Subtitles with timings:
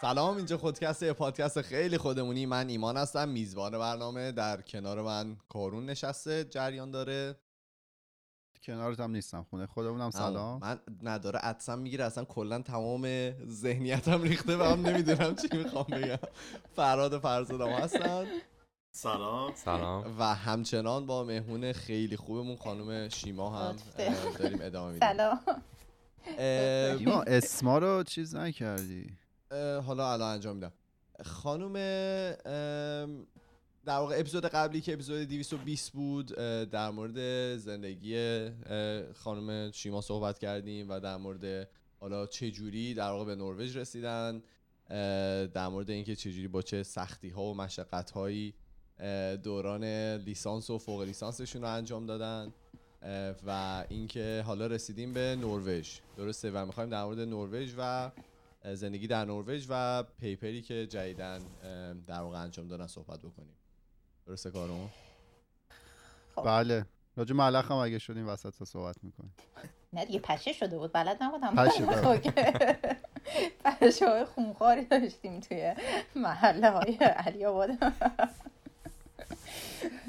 [0.00, 2.46] سلام اینجا خودکست یه پادکست خیلی خودمونی.
[2.46, 4.32] من ایمان هستم میزبان برنامه.
[4.32, 7.36] در کنار من کارون نشسته جریان داره.
[8.62, 10.10] کنارت هم نیستم خونه خودمونم.
[10.10, 10.60] سلام.
[10.60, 12.04] من نداره عدسم می‌گیره.
[12.04, 16.18] اصلا کلا تمام ذهنیتم ریخته و هم نمی‌دونم چی می‌خوام بگم.
[16.76, 18.26] فراد فرزادم هستن.
[18.92, 19.52] سلام.
[19.54, 20.16] سلام.
[20.18, 23.76] و همچنان با مهمون خیلی خوبمون خانم شیما هم
[24.38, 25.08] داریم ادامه میدیم.
[25.08, 25.40] سلام.
[26.98, 29.16] دیما اسما رو چیز نکردی.
[29.86, 30.72] حالا الان انجام میدم.
[31.24, 31.72] خانم
[33.84, 36.26] در واقع اپیزود قبلی که اپیزود 220 بود
[36.70, 38.48] در مورد زندگی
[39.14, 41.68] خانم شیما صحبت کردیم و در مورد
[42.00, 44.42] حالا چه جوری در واقع به نروژ رسیدن
[45.46, 48.54] در مورد اینکه چه جوری با چه سختی ها و مشقت هایی
[49.42, 52.52] دوران لیسانس و فوق لیسانسشون رو انجام دادن
[53.46, 55.98] و اینکه حالا رسیدیم به نروژ.
[56.16, 58.10] درسته؟ و می‌خوایم در مورد نروژ و
[58.64, 61.38] زندگی در نروژ و پیپری که جدیدن
[62.06, 63.56] در واقع انجام دادن صحبت بکنیم.
[64.26, 64.88] درسته کارو
[66.44, 66.86] بله.
[67.16, 69.34] راجع ملخ هم اگه شدیم وسط رو صحبت می‌کنیم.
[69.92, 70.92] نه دیگه پشه شده بود.
[70.92, 71.54] بلد نبودم.
[71.56, 72.20] پشه، بله.
[73.80, 75.74] پشه های خونخواری داشتیم توی
[76.16, 77.70] محله های علی آباد.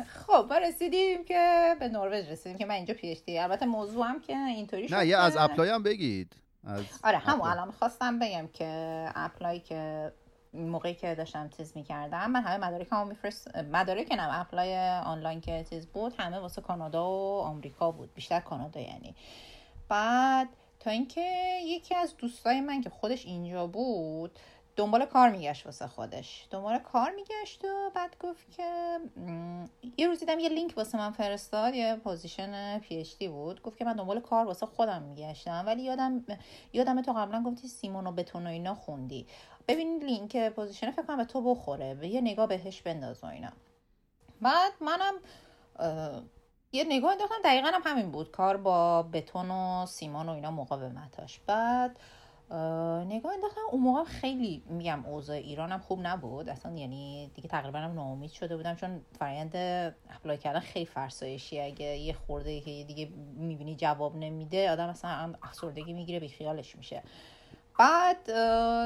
[0.08, 4.38] خب ما رسیدیم که به نروژ رسیدیم که من اینجا پیشتی البته موضوع هم که
[4.38, 6.36] اینطوری شد نه یه از apply هم بگید.
[6.64, 7.48] از آره همون.
[7.48, 10.12] الان می‌خواستم بگم که apply که
[10.54, 15.66] موقعی که داشتم چیز می‌کردم من همه مدارک هم میفرست مدارک نم apply آنلاین که
[15.70, 19.16] چیز بود همه واسه کانادا و آمریکا بود بیشتر کانادا یعنی
[19.90, 20.50] بعد
[20.80, 24.40] تا اینکه یکی از دوستای من که خودش اینجا بود
[24.76, 26.48] دنبال کار میگشت واسه خودش.
[26.52, 29.00] دنبال کار میگشت و بعد گفت که
[29.98, 33.62] یه روز دیدم یه لینک واسه من فرستاد یه position PhD بود.
[33.62, 35.64] گفت که من دنبال کار واسه خودم میگشتم.
[35.66, 36.26] ولی یادم
[36.74, 39.28] یادم تو قبلا گفتی سیمون و بتون و اینا خوندی.
[39.68, 41.96] ببین لینک position فکر کنم به تو بخوره.
[41.96, 43.52] به یه نگاه بهش بنداز و اینا.
[44.42, 45.14] بعد منم
[46.72, 48.32] یه نگاه انداختم دقیقا هم همین بود.
[48.32, 51.40] کار با بتون و سیمان و اینا مقاومتاش.
[51.40, 52.00] بعد
[53.08, 56.50] نگاه انداختم اون موقع خیلی میگم اوضاع ایرانم خوب نبود.
[56.50, 59.56] اصلا یعنی دیگه تقریبا هم ناامید شده بودم چون فرایند
[60.10, 65.94] apply کردن خیلی فرسایشی اگه یه خورده که دیگه می‌بینی جواب نمیده آدم اصلا افسردگی
[65.94, 67.04] می‌گیره بیخیالش میشه.
[67.82, 68.26] بعد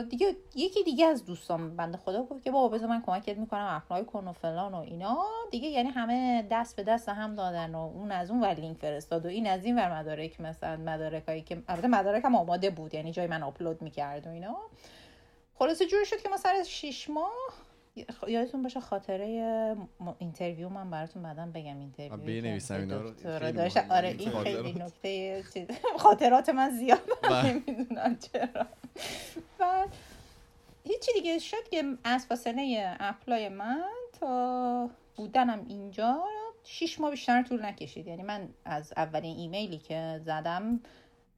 [0.09, 4.05] دیگه یکی دیگه از دوستان بنده خدا گفت که بابا بذار من کمکت می‌کنم apply
[4.05, 5.25] کن و فلان و اینا.
[5.51, 9.25] دیگه یعنی همه دست به دست هم دادن و اون از اون ور لینک فرستاد
[9.25, 13.11] و این از این ور مدارک مثلا مدارکایی که البته مدارک هم آماده بود یعنی
[13.11, 14.57] جای من آپلود می‌کرد و اینا.
[15.59, 17.31] خلاصه جوری شد که ما سر شیش ماه
[18.27, 19.75] یادتون باشه خاطره
[20.19, 23.13] interview من براتون بعدم بگم interview بنویسم اینا رو.
[23.25, 24.73] مهمه آره این خیلی.
[24.73, 25.67] نکته چیز
[25.97, 26.99] خاطرات من زیاد.
[27.45, 28.65] نمی‌دونم چرا
[29.59, 29.95] بعد
[30.83, 33.83] هیچی دیگه شد که از فاصله apply من
[34.19, 36.23] تا بودنم اینجا
[36.63, 40.79] شیش ماه بیشتر طول نکشید یعنی من از اولین ایمیلی که زدم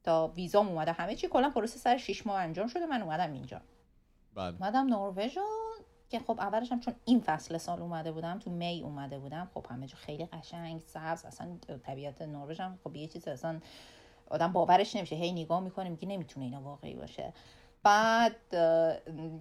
[0.03, 3.61] تا ویزام اومده همه چی کلا پروسه سر شیش ماه انجام شده من اومدم اینجا
[4.35, 5.41] بله اومدم نروژ و
[6.09, 9.65] که خب اولش هم چون این فصل سال اومده بودم تو می اومده بودم خب
[9.69, 13.59] همه جا خیلی قشنگ سبز اصلا طبیعت نروژ هم خب یه چیز اصلا
[14.29, 17.33] آدم باورش نمیشه هی نگاه می‌کنه میگه نمی‌تونه اینا واقعی باشه.
[17.83, 18.35] بعد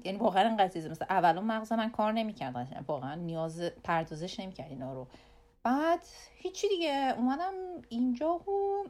[0.05, 4.93] یعنی واقعا این قضیه مثلا اولا مغز من کار نمی‌کرد واقعا نیاز پردازش نمی‌کرد اینا
[4.93, 5.07] رو.
[5.63, 6.01] بعد
[6.39, 7.53] هیچی دیگه اومدم
[7.89, 8.85] اینجا و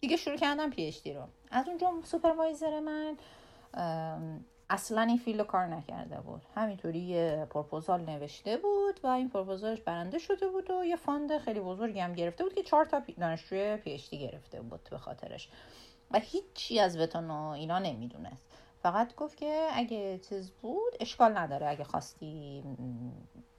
[0.00, 1.22] دیگه شروع کردم PhD رو.
[1.50, 3.16] از اونجا supervisor من
[4.70, 6.42] اصلا این field رو کار نکرده بود.
[6.54, 11.60] همینطوری یه پروپوزال نوشته بود و این پروپوزالش برنده شده بود و یه fund خیلی
[11.60, 15.48] بزرگی هم گرفته بود که چهار تا دانشجوی PhD گرفته بود به خاطرش.
[16.10, 18.46] و هیچی از بتون و اینا نمی‌دونست.
[18.82, 21.68] فقط گفت که اگه چیز بود اشکال نداره.
[21.68, 22.62] اگه خواستی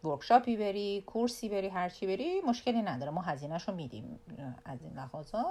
[0.04, 3.12] ورکشاپی بری کورسی بری هرچی بری مشکلی نداره.
[3.12, 4.20] ما هزینهشو میدیم
[4.66, 5.46] از این لحاظا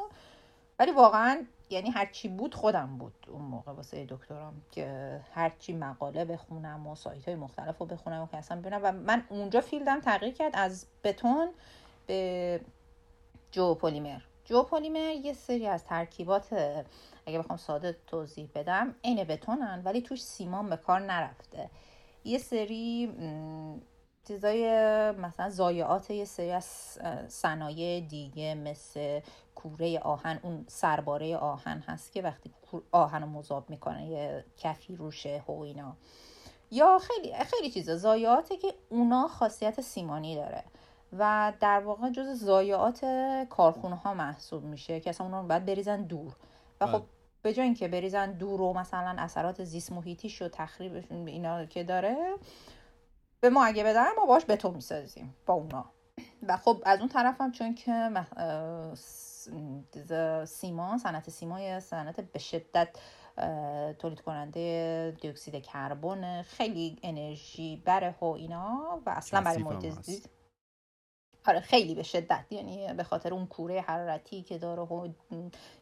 [0.78, 6.86] ولی واقعا یعنی هرچی بود خودم بود اون موقع واسه دکترام که هرچی مقاله بخونم
[6.86, 8.80] و سایت های مختلف رو بخونم و که اصلا ببینم.
[8.82, 11.48] و من اونجا فیلدم تغییر کرد از بتون
[12.06, 12.60] به
[13.50, 16.52] جوپلیمر جوپلیمر یه سری از ترکیبات
[17.26, 21.70] اگه بخوام ساده توضیح بدم عین بتونن ولی توش سیمان به کار نرفته.
[22.24, 23.12] یه سری
[24.28, 24.70] چیزای
[25.10, 26.64] مثلا ضایعات یه سری از
[27.28, 29.20] صنایع دیگه مثل
[29.54, 32.50] کوره آهن اون سرباره آهن هست که وقتی
[32.92, 35.96] آهن رو مذاب می‌کنه یه کفی روشه و اینا.
[36.70, 37.96] یا خیلی خیلی چیزا.
[37.96, 40.64] ضایعاته که اونا خاصیت سیمانی داره
[41.18, 43.04] و در واقع جز ضایعات
[43.50, 46.36] کارخونه ها محسوب میشه که اصلا اونا رو باید بریزن دور.
[46.80, 47.02] و خب
[47.42, 52.16] به جای اینکه بریزن دور و مثلا اثرات زیست محیطیش و تخریب اینا که داره
[53.44, 55.84] به ما اگه بدن ما باش بتون می‌سازیم با اونا.
[56.42, 58.10] و خب از اون طرف هم چون که
[60.44, 62.88] سیما صنعت سیما صنعت به شدت
[63.98, 70.30] تولید کننده دیوکسید کربن خیلی انرژی بره و اینا و اصلا برای محیط زیست.
[71.46, 72.44] آره خیلی به شدت.
[72.50, 75.08] یعنی به خاطر اون کوره حرارتی که داره و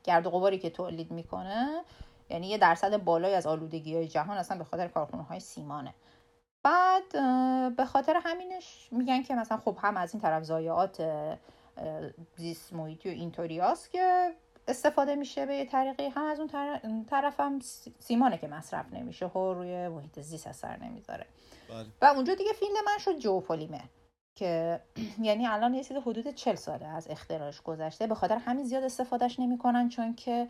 [0.04, 1.84] گرد و غباری که تولید می‌کنه
[2.30, 5.94] یعنی یه درصد بالایی از آلودگی های جهان اصلا به خاطر کارخونه های سیمانه.
[6.62, 7.12] بعد
[7.76, 11.02] به خاطر همینش میگن که مثلا خب هم از این طرف ضایعات
[12.36, 14.34] زیست محیطی و اینطوریاست که
[14.68, 16.06] استفاده میشه به یه طریقی.
[16.06, 17.60] هم از اون طرف هم
[17.98, 19.26] سیمانه که مصرف نمیشه.
[19.26, 21.26] و روی محیط زیست اثر نمی‌ذاره.
[21.68, 21.86] بله.
[22.02, 23.84] و اونجا دیگه فیلم من شد جوپولیمر
[24.34, 24.80] که
[25.22, 28.06] یعنی الان یه چیز حدود چل ساله از اختراعش گذشته.
[28.06, 30.48] به خاطر همین زیاد استفادهش نمی‌کنن چون که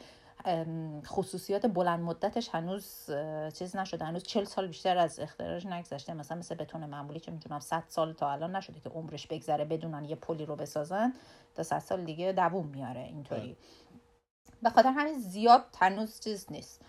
[1.07, 3.11] خصوصیات بلند مدتش هنوز
[3.55, 4.05] چیز نشده.
[4.05, 6.15] هنوز چل سال بیشتر از اختراعش نگذشته.
[6.15, 10.05] مثلا مثل بتون معمولی که می‌تونم 100 سال تا الان نشده که عمرش بگذره بدونن
[10.05, 11.15] یه پلی رو بسازن
[11.55, 13.57] تا 100 سال دیگه دووم میاره اینطوری.
[14.63, 16.83] به خاطر همین زیاد هنوز چیز نیست.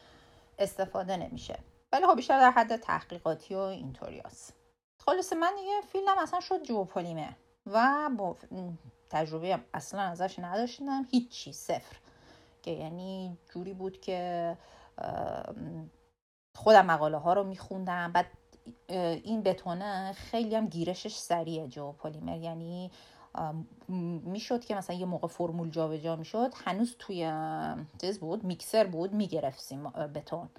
[0.59, 1.59] استفاده نمیشه.
[1.91, 4.53] ولی خب بیشتر در حد تحقیقاتی و اینطوری هست.
[4.99, 7.31] خلاص من دیگه فیلم اصلا شد جوپولیمر
[7.65, 8.37] و با
[9.09, 11.07] تجربه اصلا ازش نداشتم.
[11.11, 11.95] هیچی صفر.
[12.63, 14.57] که یعنی جوری بود که
[16.55, 18.11] خودم مقاله ها رو میخوندم.
[18.11, 18.25] بعد
[19.23, 22.37] این بتونه خیلی هم گیرشش سریعه جو پلیمر.
[22.37, 22.91] یعنی
[24.23, 27.31] می‌شد که مثلا یه موقع فرمول جابجا می‌شد هنوز توی
[28.01, 30.49] چیز بود میکسر بود می‌گرفتیم بتون.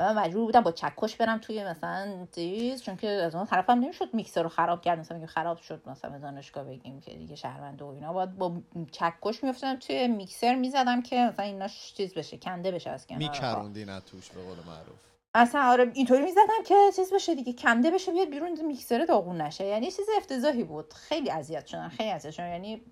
[0.00, 3.72] و من مجبور بودم با چکش برم توی مثلا چیز چون که از اون طرفم
[3.72, 4.98] نمی‌شد میکسر رو خراب کرد.
[4.98, 8.12] مثلا خراب شد مثلا دانشگاه بگیم که دیگه شهروند و اینا.
[8.12, 8.52] باید با
[8.92, 13.84] چکش میافتادم توی میکسر می‌زدم که مثلا اینا چیز بشه کنده بشه از کنار میکروندی
[13.84, 14.98] نه توش به قول معروف.
[15.34, 19.64] اصلا آره اینطوری می‌زدم که چیز بشه دیگه کنده بشه بیاد بیرون میکسر داغون نشه.
[19.64, 20.92] یعنی چیز افتضاحی بود.
[20.94, 22.82] خیلی اذیت شدن خیلی اذیت شدن یعنی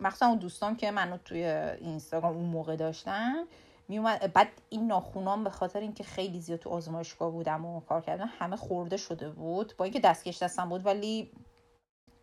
[0.00, 3.34] مخصوصا اون دوستان که منو توی اینستاگرام اون موقع داشتن
[3.88, 8.30] میومد بعد این ناخونام به خاطر اینکه خیلی زیاد تو آزمایشگاه بودم و کار کردم
[8.38, 9.74] همه خورده شده بود.
[9.76, 11.30] با اینکه دستکش دستم بود ولی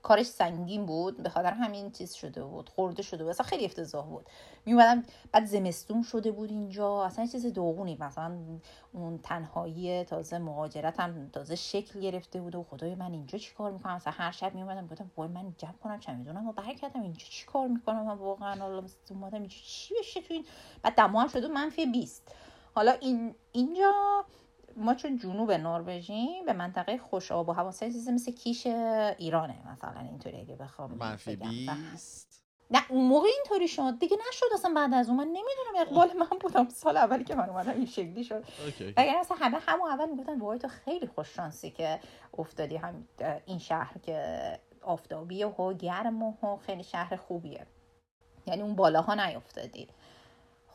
[0.03, 4.05] کارش سنگین بود به خاطر همین چیز شده بود خورده شده بود اصلا خیلی افتضاح
[4.05, 4.25] بود.
[4.65, 8.37] میومدم بعد زمستون شده بود اینجا اصلا چیز دوغونی مثلا
[8.91, 13.71] اون تنهایی تازه مهاجرت هم تازه شکل گرفته بود و خدای من اینجا چی کار
[13.71, 17.25] می‌کنم؟ مثلا هر شب میومدم گفتم وای من جمع کنم چه می‌دونم و برگردم اینجا
[17.29, 20.45] چی کار می‌کنم؟ من واقعا حالا اومدم اینجا چی بشه تو این؟
[20.81, 22.35] بعد دما هم شده منفی 20
[22.75, 24.25] حالا این اینجا
[24.79, 28.67] ما چون جنوب نروژیم به منطقه خوش آب و هوا چیزی مثل کیش
[29.17, 32.39] ایرانه مثلا اینطوری اگه بخوام منفی 20
[32.71, 33.99] نه اون موقع اینطوری شد.
[33.99, 35.17] دیگه نشد اصلا بعد از اون.
[35.17, 38.45] من نمی‌دونم اقبال من بودم سال اولی که من اومدم این شکلی شد.
[38.97, 41.99] اگر اصلا همه همون اول می‌گفتن وای تو خیلی خوش شانسی که
[42.37, 43.07] افتادی هم
[43.45, 47.65] این شهر که آفتابیه و گرم و خیلی شهر خوبیه.
[48.47, 49.87] یعنی اون بالاها نیافتادی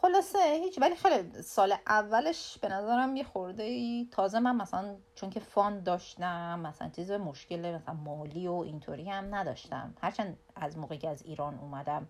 [0.05, 5.31] خلاصه هیچ ولی خیلی سال اولش به نظرم یه خورده ای تازه من مثلا چون
[5.31, 9.95] که fund داشتم مثلا چیز مشکل مثلا مالی و اینطوری هم نداشتم.
[10.01, 12.07] هرچند از موقعی که از ایران اومدم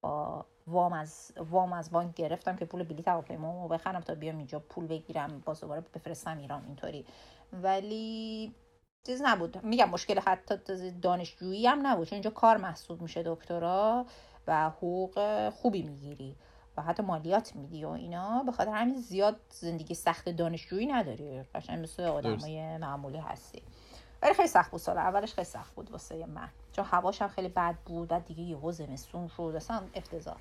[0.00, 4.36] با وام از وام از بانک گرفتم که پول بلیط هواپیما رو بخرم تا بیام
[4.38, 7.06] اینجا پول بگیرم باز دوباره بفرستم ایران اینطوری.
[7.52, 8.54] ولی
[9.06, 9.64] چیز نبود.
[9.64, 12.08] میگم مشکل حتی دانشجویی هم نبود.
[12.08, 14.06] چون اینجا کار محسوب میشه دکترا
[14.46, 16.36] و حقوق خوبی می‌گیری.
[16.80, 21.42] و حتی مالیات میدی و اینا به خاطر همین زیاد زندگی سخت دانشجویی نداری.
[21.54, 23.62] قشنگ مثل آدمای معمولی هستی.
[24.22, 26.48] ولی خیلی سخت بود سال اولش خیلی سخت بود واسه من.
[26.72, 30.36] چون هواش هم خیلی بد بود بعد دیگه یهو زمستون شد اصلا افتضاح.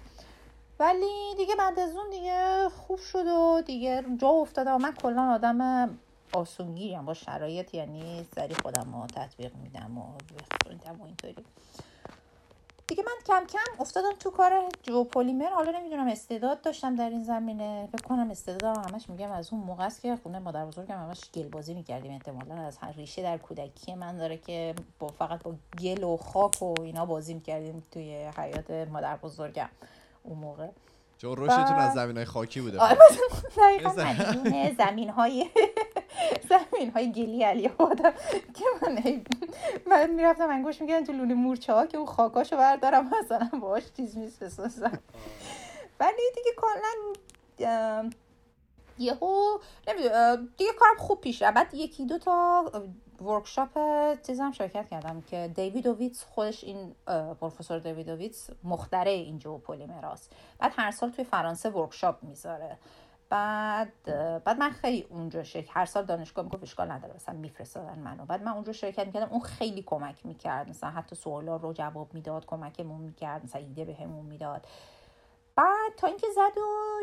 [0.80, 5.34] ولی دیگه بعد از اون دیگه خوب شد و دیگه جا افتاده و من کلا
[5.34, 5.90] آدم
[6.34, 10.02] آسونگیریم با شرایط یعنی سری خودم رو تطبیق میدم و
[11.00, 11.46] و اینطوری.
[12.90, 14.70] دیگه من کم کم افتادم تو کار
[15.12, 17.90] پلیمر حالا نمی‌دونم استعداد داشتم در این زمینه.
[17.92, 21.74] فکر کنم استعداد همش میگم از اون موقع که خونه مادر بزرگم همش گل بازی
[21.74, 22.12] می‌کردیم.
[22.12, 26.62] احتمالا از هر ریشه در کودکی من داره که با فقط با گل و خاک
[26.62, 29.70] و اینا بازی می‌کردیم توی حیات مادر بزرگم
[30.24, 30.68] اون موقع.
[31.22, 32.98] چون رشدتون از زمین های خاکی بوده آره
[34.78, 35.50] زمین های
[36.50, 38.14] زمین های گلی علی آدم
[38.54, 39.24] که من
[39.88, 44.18] من می‌رفتم انگوش میگردم تو لونه مورچه ها که اون خاکاشو بردارم مثلا باش چیز
[44.18, 45.00] میز بسازم.
[46.00, 48.10] ولی دیگه کلا
[49.00, 52.72] یهو نمی‌دونم دیگه کارم خوب پیش بعد یکی دو تا
[53.22, 53.70] workshop
[54.22, 56.96] چیزم شرکت کردم که داویدوویتس خودش این
[57.42, 62.78] پروفسور داویدوویتس مخترع این geopolymer هاست بعد هر سال توی فرانسه workshop می‌ذاره.
[63.30, 64.04] بعد
[64.44, 68.26] بعد من خیلی اونجا شرکت هر سال دانشگاه می‌گفت اشکال نداره مثلا میفرستادن منو.
[68.26, 70.70] بعد من اونجا شرکت می‌کردم اون خیلی کمک می‌کرد.
[70.70, 74.68] مثلا حتی سوالا رو جواب می‌داد کمکمون می‌کرد مثلا ایده بهمون می‌داد.
[75.56, 77.02] بعد تا اینکه زد و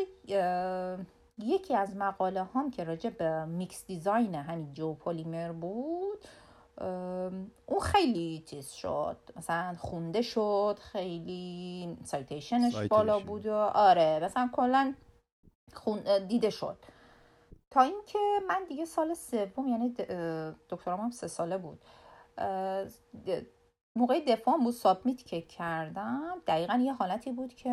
[1.38, 6.19] یکی از مقاله هم که راجع به mix design همین geopolymer بود
[7.66, 9.16] اون خیلی چیز شد.
[9.37, 14.95] مثلا خونده شد خیلی citation ش بالا بود و آره مثلا کلا
[15.75, 16.76] خون دیده شد.
[17.71, 19.95] تا اینکه من دیگه سال سوم یعنی
[20.71, 21.85] دکترام هم سه ساله بود
[23.97, 27.71] موقع دفاع بود submit که کردم دقیقا یه حالتی بود که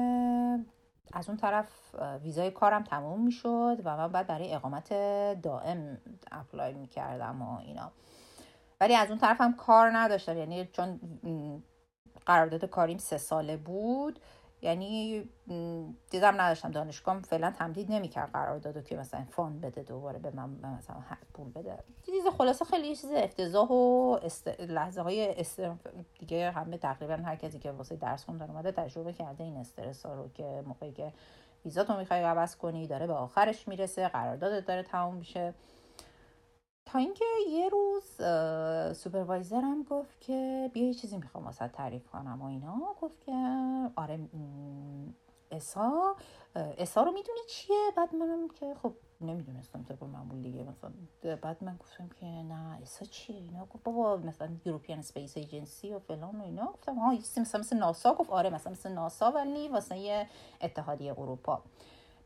[1.13, 4.93] از اون طرف ویزای کارم تموم می‌شد و من بعد برای اقامت
[5.41, 5.97] دائم
[6.31, 7.91] apply می‌کردم و اینا.
[8.81, 10.37] ولی از اون طرف هم کار نداشتم.
[10.37, 10.99] یعنی چون
[12.25, 14.19] قرارداد کاریم سه ساله بود
[14.63, 15.23] یعنی
[16.09, 20.49] دیدم نداشتم دانشگاه فعلا تمدید نمی‌کرد قرار دادو که مثلا fund بده دوباره به من
[20.77, 20.95] مثلا
[21.33, 21.77] پول بده.
[22.05, 24.47] چیز خلاصه خیلی چیز افتضاح و است...
[24.47, 25.61] لحظه های است...
[26.19, 30.13] دیگه همه تقریبا هر کسی که واسه درس خوندن اومده تجربه کرده این استرس ها
[30.13, 31.13] رو که موقعی که
[31.65, 35.53] ویزا تو می‌خوای عوض کنی داره به آخرش می‌رسه قراردادت داره تموم میشه.
[36.93, 38.03] تا اینکه یه روز
[38.97, 42.95] سوپروایزرم گفت که بیا یه چیزی می‌خوام واسه تعریف کنم و اینا.
[43.01, 43.31] گفت که
[43.95, 44.19] آره
[45.51, 46.15] اسا
[46.55, 50.63] اسا رو می‌دونی چیه؟ بعد منم که خب نمی‌دونستم طبق معمول دیگه.
[50.63, 50.91] مثلا
[51.35, 55.99] بعد من گفتم که نه ESA چیه؟ اینا گفت بابا مثلا European Space Agency و
[55.99, 56.65] فلان و اینا.
[56.65, 60.27] گفتم ها مثلا مثل ناسا؟ گفت آره مثلا مثل ناسا ولی واسه
[60.61, 61.61] اتحادیه اروپا.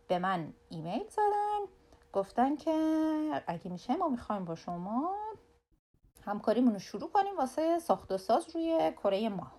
[0.07, 1.59] به من ایمیل زدن.
[2.13, 2.71] گفتن که
[3.47, 5.15] اگه میشه ما می‌خوایم با شما
[6.25, 9.53] همکاریمون رو شروع کنیم واسه ساخت و ساز روی کره ماه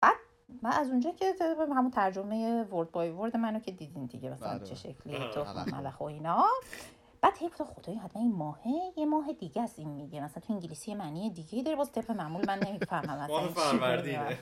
[0.00, 0.16] بعد
[0.62, 4.74] من از اونجا که همون ترجمه word by word منو که دیدین دیگه مثلا چه
[4.74, 6.44] شکلی تو ملخ و اینا.
[7.20, 10.20] بعد هی گفتم خدای حتما این ماهه یه ماه دیگه است این میگه.
[10.20, 14.38] مثلا تو انگلیسی معنی دیگه داره باز طبق معمول من نمی‌فهمم ماه فروردینه.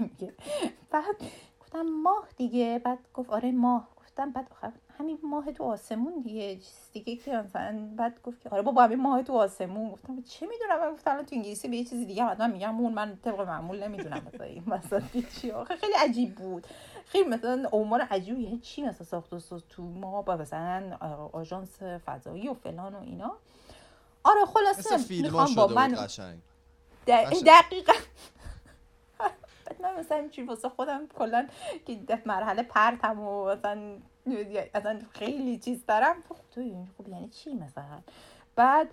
[0.91, 1.17] بعد
[1.61, 3.89] گفتم ماه دیگه بعد گفت آره ماه.
[4.17, 6.61] گفتم بعد همین ماه تو آسمون دیگه
[6.93, 9.91] دیگه که مثلا بعد گفت که آره بابا همین ماه تو آسمون.
[9.91, 12.81] گفتم چه می‌دونم؟ من گفتم تو انگلیسی به یه چیزی دیگه حتما میگم.
[12.81, 16.67] اون من طبق معمول نمی‌دونم مثلا این مثلا چی خیلی عجیب بود.
[17.07, 20.97] خیلی مثلا عمر عجیبی یعنی چی مثلا ساخت و تو ما با مثلا
[21.33, 23.37] آژانس فضایی و فلان و اینا.
[24.25, 26.09] آره خلاصه می‌خوام با من
[27.07, 27.93] دقیقا.
[29.67, 31.49] بعد من مثلا چی واسه خودم کلا
[31.87, 36.17] که مرحله پرتم و مثلا خیلی چیز دارم.
[36.29, 36.37] خب
[36.99, 38.01] خب یعنی چی مثلا؟
[38.57, 38.89] بعد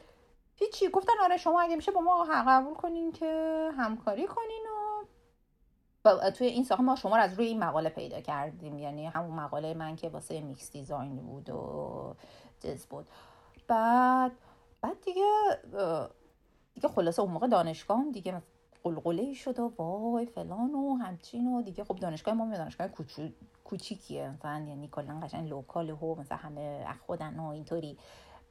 [0.56, 4.66] هیچی گفتن آره شما اگه میشه با ما قبول کنین که همکاری کنین
[6.06, 8.78] و توی این ساخت ما شما رو از روی این مقاله پیدا کردیم.
[8.78, 12.16] یعنی همون مقاله من که واسه mix design بود و
[12.60, 13.08] جز بود.
[13.68, 14.32] بعد
[14.82, 15.32] بعد دیگه
[16.74, 18.42] دیگه خلاصه اون موقع دانشگاه هم دیگه
[18.84, 21.84] غلغله شد و وای فلان و همچین و دیگه.
[21.84, 22.88] خب دانشگاه ما دانشگاه
[23.64, 24.30] کوچیکیه.
[24.30, 27.98] مثلا یعنی کلا قشنگ local و مثلا همه خودن و اینطوری.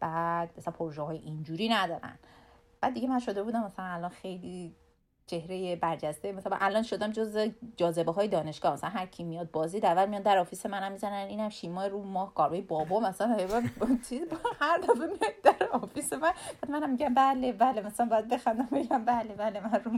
[0.00, 2.18] بعد مثلا پروژه های اینجوری ندارن.
[2.80, 4.74] بعد دیگه من شده بودم مثلا الان خیلی
[5.32, 6.32] چهره برجسته.
[6.32, 7.38] مثلا الان شدم جز
[7.76, 8.72] جاذبه های دانشگاه.
[8.72, 11.26] مثلا هر کی میاد بازی دور میاد در office منم می‌زنن.
[11.28, 13.36] اینم شیما رو ماه کارهای بابا مثلا
[14.08, 14.28] چیز
[14.60, 16.20] هر دفعه میاد در office من.
[16.20, 18.68] بعد منم میگم بله بله مثلا باید بخندم.
[18.72, 19.92] بگم بله بله من رو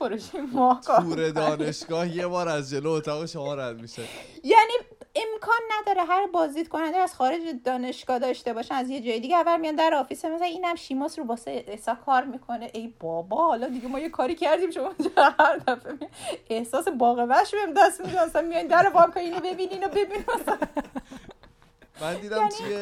[0.00, 4.02] پروژه ماه تور دانشگاه یه بار از جلو اتاق شما رد میشه.
[4.44, 4.72] یعنی
[5.16, 9.60] امکان نداره هر بازدید کننده از خارج دانشگاه داشته باشن از یه جای دیگه اول
[9.60, 12.70] میان در office مثلا اینم شیماس رو واسه ESA کار می‌کنه.
[12.74, 14.92] ای بابا حالا دیگه ما یه کاری کردیم شما
[15.38, 15.92] هر دفعه
[16.50, 20.24] احساس باغ وحش بهم دست میده مثلا میان در وام اینو ببین اینو ببین.
[22.00, 22.76] من دیدم یعنی توی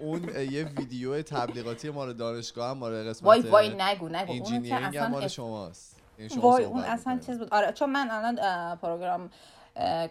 [0.00, 4.32] اون یه ویدیو تبلیغاتی مال دانشگاه هم مال قسمت وای وای نگو نگو.
[4.32, 5.96] engineering هم مال شماست.
[6.36, 7.48] وای اون اصلا چیز بود.
[7.54, 8.36] آره چون من الان
[8.76, 9.30] program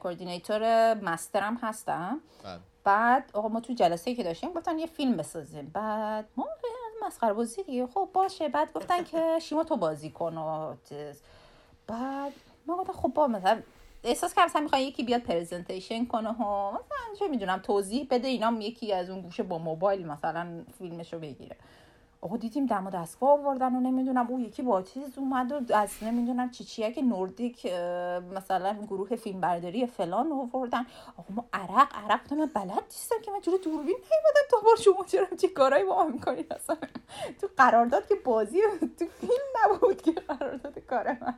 [0.01, 2.19] coordinator master م هستم.
[2.43, 2.59] بله.
[2.83, 5.71] بعد آقا ما تو جلسه که داشتیم گفتن یه فیلم بسازیم.
[5.73, 6.47] بعد ما
[7.05, 7.87] مسخره بازی دیگه.
[7.87, 8.49] خب باشه.
[8.49, 10.75] بعد گفتن که شیما تو بازی کن و
[11.87, 12.33] بعد
[12.67, 13.61] ما گفتم خب با مثلا
[14.03, 18.51] احساس کردم مثلا می‌خوای یکی بیاد پرزنتیشن کنه ها مثلا چه می‌دونم توضیح بده اینا
[18.59, 21.55] یکی از اون گوشه با موبایل مثلا فیلمشو بگیره.
[22.23, 26.51] آقا دیدیم دم دستگاه آوردن و نمی‌دونم او یکی با چیز اومد و از نمی‌دونم
[26.51, 27.65] چی چیه که نوردیک
[28.35, 30.85] مثلا گروه فیلم برداری فلان آوردن.
[31.17, 34.47] آقا ما عرق عرق من بلد نیستم که من جلو دوربین نیومدم.
[34.51, 36.77] تا بار شما چرا چه کارایی با ما می‌کنی اصلا
[37.41, 38.57] تو قرارداد که بازی
[38.99, 39.31] تو فیلم
[39.65, 41.35] نبود که قرارداد کار من.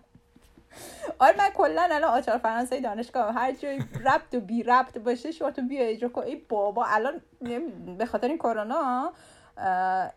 [1.19, 5.51] آره من کلا الان آچار فرانسه دانشگاه هر جای ربط و بی ربط باشه شما
[5.51, 6.21] تو بیا اجرا کن.
[6.21, 7.21] ای بابا الان
[7.97, 9.13] به خاطر این کرونا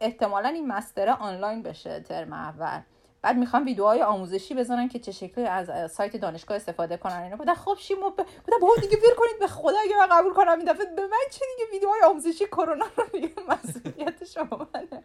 [0.01, 2.81] احتمالا این مستره آنلاین بشه ترم اول.
[3.23, 7.23] بعد می‌خوام ویدیوهای آموزشی بزنن که چه شکلی از سایت دانشگاه استفاده کنن.
[7.23, 8.17] اینا بودن خب شیما ب...
[8.17, 11.19] بودن بابا دیگه بیر کنید به خدا اگه من قبول کنم این دفعه به من
[11.31, 15.03] چه دیگه ویدیوهای آموزشی کرونا رو دیگه مسئولیت شما منه.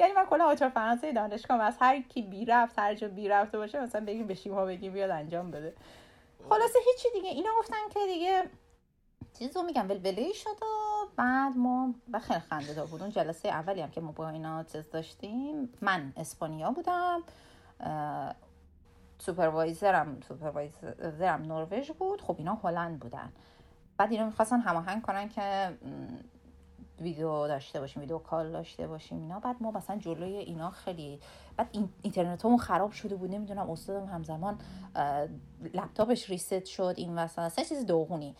[0.00, 3.58] یعنی من کلا آچار فرانسه دانشگاه از هر کی بی رفت هر جا بی رفته
[3.58, 5.74] باشه مثلا بگیم به شیما بگیم بیاد انجام بده.
[6.48, 7.28] خلاصه هیچی دیگه.
[7.28, 8.42] اینا گفتن که دیگه
[9.38, 10.66] چیز رو میگم ولوله شد و
[11.16, 13.02] بعد ما و خیلی خنده دار بود.
[13.02, 17.22] اون جلسه اولی هم که ما با اینا چیز داشتیم من اسپانیا بودم
[19.18, 22.20] supervisor م supervisor م نروژ بود.
[22.20, 23.32] خب اینا هلند بودن.
[23.96, 25.78] بعد اینا می‌خواستن هماهنگ کنن که
[27.00, 29.40] ویدیو داشته باشیم ویدیو کال داشته باشیم اینا.
[29.40, 31.20] بعد ما مثلا جلوی اینا خیلی
[31.56, 33.30] بعد این اینترنتمون خراب شده بود.
[33.30, 34.58] نمی‌دونم استادم همزمان
[35.74, 38.36] لپتاپش ریست شد این مثلا سه چیز دوغونی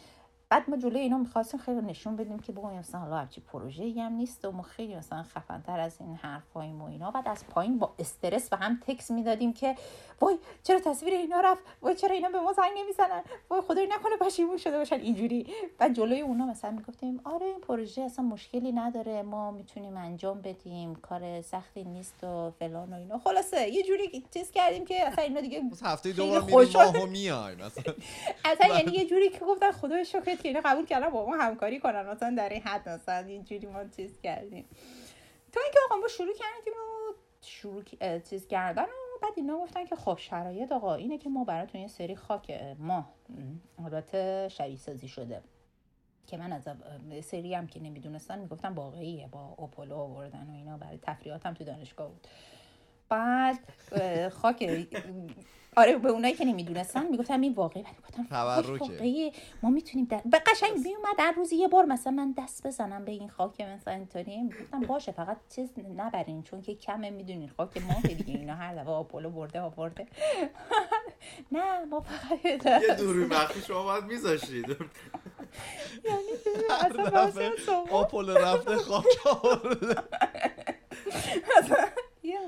[0.49, 4.13] بعد ما جلوی اینا می‌خواستیم خیلی نشون بدیم که بابا مثلا حالا هرچی پروژه هم
[4.13, 7.11] نیست و ما خیلی مثلا خفنتر از این حرفای و اینا.
[7.11, 9.77] بعد از پایین با استرس به هم تکس می‌دادیم که
[10.21, 14.17] وای چرا تصویر اینا رفت؟ وای چرا اینا به ما زنگ نمی‌زنن؟ وای خدای نکنه
[14.21, 15.01] پشیمون شده باشن.
[15.01, 15.47] اینجوری.
[15.79, 19.23] بعد جلوی اونا مثلا می‌گفتیم آره این پروژه اصلا مشکلی نداره.
[19.23, 20.95] ما می‌تونیم انجام بدیم.
[20.95, 23.19] کار سختی نیست و فلان و اینا.
[23.19, 27.59] خلاصه یه جوری چیز کردیم که اصلا اینا دیگه هفته دو بار میریم ماهو میایم
[28.45, 31.81] اصلا یعنی یه جوری که گفتن خدای شکر که اینا قبول کردن با ما همکاری
[31.81, 32.07] کنن.
[32.07, 34.65] مثلا در این حد مثلا اینجوری ما چیز کردیم.
[35.53, 37.83] تو اینکه آقا ما شروع کردیم و شروع
[38.19, 41.89] چیز کردن و بعد اینا گفتن که خب شرایط آقا اینه که ما براتون یه
[41.89, 43.13] سری خاک ما
[43.85, 45.43] البته شبیه سازی شده.
[46.27, 46.69] که من از
[47.25, 52.09] سری هم که نمی‌دونستن می‌گفتم واقعیه با اوپولو آوردن و اینا برای تفریحاتم تو دانشگاه
[52.09, 52.27] بود.
[53.09, 53.59] بعد
[54.29, 54.63] خاک
[55.77, 58.27] آره به اونایی که نمی‌دونستن می‌گفتم این واقعی ولی گفتم
[58.81, 60.21] واقعی ما می‌تونیم در...
[60.25, 63.95] به قشنگ میومد در روزی یه بار مثلا من دست بزنم به این خاک مثلا
[63.95, 68.75] اینطوری گفتم باشه فقط چیز نبرین چون که کمه می‌دونین خاک ما دیگه اینا هر
[68.75, 70.07] دفعه آپولو برده آورده
[71.53, 72.57] نه ما فقط یه
[72.99, 74.77] دوری مخفی شما باید میذاشید.
[76.05, 76.23] یعنی
[76.81, 77.51] اصلا
[77.91, 79.97] آپولو رفته خاک آورده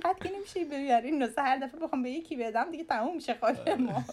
[0.04, 3.68] انقدر که نمیشه ببرین نوزه هر دفعه بخوام به یکی بدم دیگه تموم میشه خاک
[3.68, 4.04] ما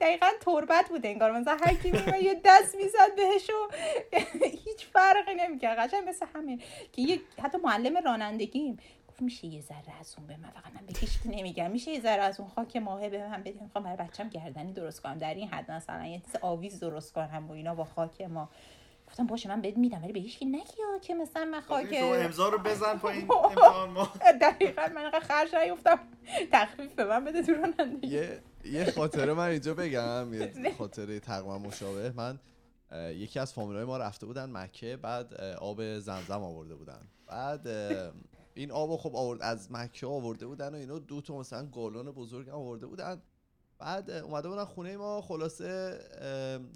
[0.00, 1.32] دقیقا تربت بود انگار.
[1.32, 1.88] مثلا هر کی
[2.22, 3.70] یه دست می‌زد بهش و
[4.64, 5.78] هیچ فرقی نمی‌کرد.
[5.78, 8.78] قشنگ مثل همین که یه حتی معلم رانندگیم
[9.08, 11.70] گفت میشه یه ذره از اون به من فقط من به هیچ نمیگم.
[11.70, 15.00] میشه یه ذره از اون خاک ماهه به من بدیم می‌خوام برای بچم گردنی درست
[15.00, 15.18] کنم.
[15.18, 18.50] در این حد مثلا یه چیز آویز درست کنم و اینا با خاک ما.
[19.16, 22.48] گفتم باشه من بهت میدم ولی به هیچ نگی که مثلا من خاک شما امضا
[22.48, 24.08] رو بزن پایین امتحان ما.
[24.40, 25.98] دقیقاً من انقدر خرج نیفتم.
[26.52, 31.58] تخفیف به من بده تو رانندگی یه یه خاطره من اینجا بگم یه خاطره تقریبا
[31.58, 32.12] مشابه.
[32.16, 32.38] من
[33.14, 37.00] یکی از فامیلای ما رفته بودن مکه بعد آب زمزم آورده بودن.
[37.26, 37.68] بعد
[38.54, 42.48] این آب خب آورد از مکه آورده بودن و اینو دو تا مثلا گالون بزرگ
[42.48, 43.22] آورده بودن.
[43.78, 45.98] بعد اومده بودن خونه ما خلاصه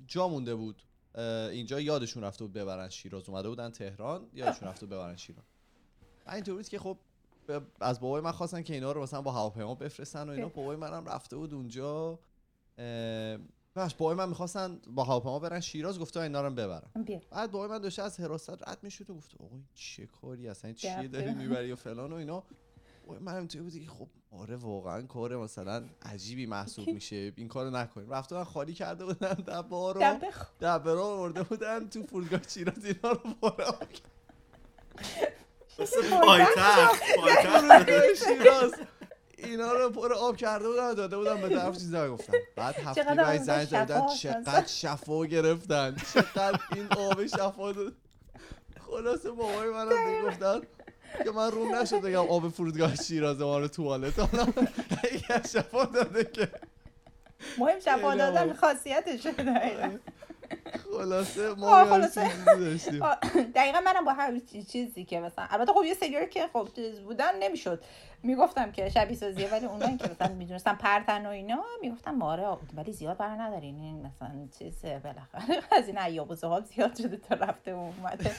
[0.07, 0.83] جا مونده بود.
[1.15, 3.29] اینجا یادشون رفته بود ببرن شیراز.
[3.29, 5.45] اومده بودن تهران یادشون رفته بود ببرن شیراز.
[6.33, 6.99] اینطور بود که خب
[7.81, 10.49] از بابای من خواستن که اینا رو مثلا با هواپیما بفرستن و اینا.
[10.49, 12.19] بابای منم رفته بود اونجا.
[13.75, 16.91] باش بابای من می‌خواستن با هواپیما برن شیراز گفته اینا رو ببرن.
[17.31, 21.09] بعد بابای من داشته از حراست رد می‌شد و گفت آقا چه کاری اصلا چیه
[21.09, 22.45] داری می‌بری و فلان و اینا؟
[23.19, 27.33] منم توی بودی خب آره واقعا کار مثلا عجیبی محسوب میشه.
[27.37, 28.11] این کارو نکنیم.
[28.11, 30.19] رفتن خالی کرده بودن دبه رو
[30.61, 33.79] دبه رو آورده بودن تو فرودگاه شیراز اینا رو بارا
[36.27, 37.03] پایتخت
[38.27, 38.75] شیراز.
[39.39, 43.43] اینا رو پر آب کرده بودن داده بودن به طرف چیزا گفتن بعد هفته بعد
[43.43, 47.75] زنگ دادن چقدر شفا گرفتن چقدر این آب شفا
[48.91, 50.61] خلاصه بابای منم گفتن
[51.25, 54.47] که من روم نشد بگم آب فرودگاه شیراز ما رو توالت حالا
[55.31, 56.49] یه شفا داده که.
[57.59, 59.33] مهم شفا دادن خاصیتشه
[60.97, 62.45] خلاصه ما خلاصه.
[62.47, 63.01] داشتیم
[63.55, 64.39] دقیقا منم با هر
[64.73, 67.85] چیزی که مثلا البته خب یه سریور که خب چیز بودن نمی‌شد.
[68.23, 72.47] می‌گفتم که شبیه سازیه ولی اونایی که مثلا می‌دونستم پرتن و اینا می‌گفتم آره
[72.77, 73.81] ولی زیاد برای ندارین.
[73.81, 78.31] این مثلا چیز بالاخره از این ایاب و زیاد شده تا رفته اومده.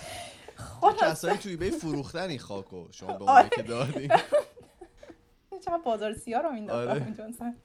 [1.01, 4.11] کسایی توی بی فروختن این خاکو شما به اونایی که دادین
[5.65, 7.55] چقدر بازار سیاه رو مینداختم آره.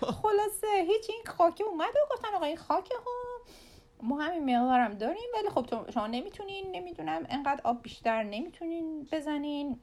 [0.00, 3.12] خلاصه هیچ این خاک اومد و گفتن آقا این خاک ها
[4.02, 9.80] ما همین مقدارم داریم ولی خب شما نمی‌تونین نمی‌دونم انقدر آب بیشتر نمی‌تونین بزنین.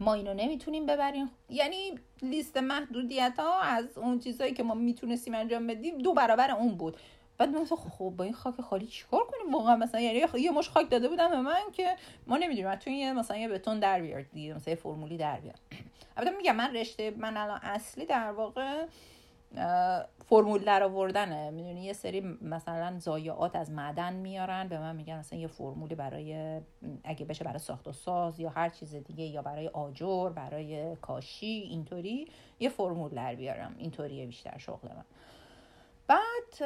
[0.00, 1.30] ما اینو نمی‌تونیم ببریم.
[1.50, 6.76] یعنی لیست محدودیت ها از اون چیزهایی که ما می‌تونستیم انجام بدیم دو برابر اون
[6.76, 6.96] بود.
[7.38, 10.90] بعد گفتم خب با این خاک خالی چیکار کنیم واقعا؟ مثلا یعنی یه مش خاک
[10.90, 11.96] داده بودم به من که
[12.26, 15.54] ما نمی‌دونیم تو این مثلا یه بتون در بیار دیگه مثلا یه فرمولی در بیار
[16.16, 18.86] البته میگم من رشته من الان اصلی در واقع
[20.26, 25.38] فرمول در آوردنه می‌دونی یه سری مثلا ضایعات از معدن میارن به من میگن مثلا
[25.38, 26.60] یه فرمولی برای
[27.04, 31.46] اگه بشه برای ساخت و ساز یا هر چیز دیگه یا برای آجر برای کاشی
[31.46, 32.28] اینطوری
[32.60, 33.74] یه فرمول در بیارم.
[33.78, 35.04] اینطوریه بیشتر شغل من.
[36.06, 36.58] بعد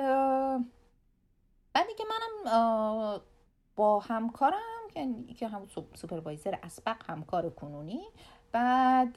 [1.75, 3.21] بعد دیگه منم
[3.77, 4.59] با همکارم
[4.95, 8.03] که که هم sup- supervisor اسبق همکار کنونی.
[8.53, 9.15] بعد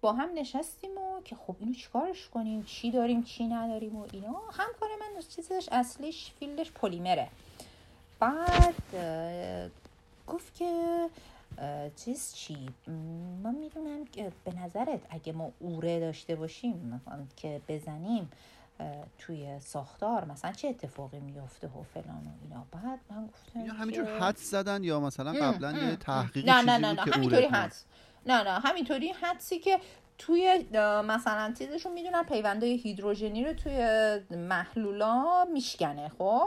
[0.00, 4.42] با هم نشستیم و که خب اینو چیکارش کنیم؟ چی داریم چی نداریم و اینا.
[4.52, 7.28] همکار من چیزش اصلیش field ش پلیمره.
[8.20, 8.74] بعد
[10.26, 11.08] گفت که
[11.96, 12.68] چیز چی؟
[13.42, 17.02] من می‌دونم که به نظرت اگه ما اوره داشته باشیم
[17.36, 18.30] که بزنیم
[19.18, 22.66] توی ساختار مثلا چه اتفاقی میفته و فلان و اینا.
[22.72, 26.92] بعد من گفتم یا همینجور حد زدن یا مثلا قبلا یه تحقیقی نه نه نه
[26.92, 27.84] نه همینطوری حدس
[28.26, 29.80] نه نه همینطوری حدسی که
[30.18, 30.66] توی
[31.04, 33.78] مثلا چیزشون می‌دونن پیوندای هیدروژنی رو توی
[34.30, 36.08] محلولا میشکنه.
[36.18, 36.46] خب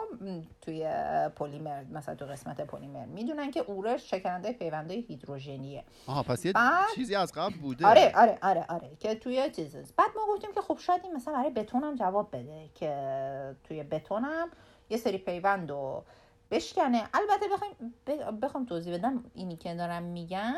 [0.62, 0.90] توی
[1.36, 5.84] پلیمر مثلا تو قسمت پلیمر می‌دونن که اورش شکننده پیوندای هیدروژنیه.
[6.08, 7.88] آها پس یه بعد- چیزی از قبل بوده.
[7.88, 9.76] آره آره آره آره که توی چیز.
[9.76, 13.84] بعد ما گفتیم که خب شاید این مثلا برای بتون هم جواب بده که توی
[13.84, 14.50] بتون هم
[14.90, 16.04] یه سری پیوند رو
[16.52, 17.04] بشکنه.
[17.14, 17.74] البته بخوایم
[18.08, 20.54] ب- بخوام توضیح بدم اینی که دارم میگم.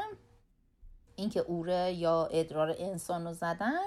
[1.22, 3.80] اینکه اوره یا ادرار انسان رو زدن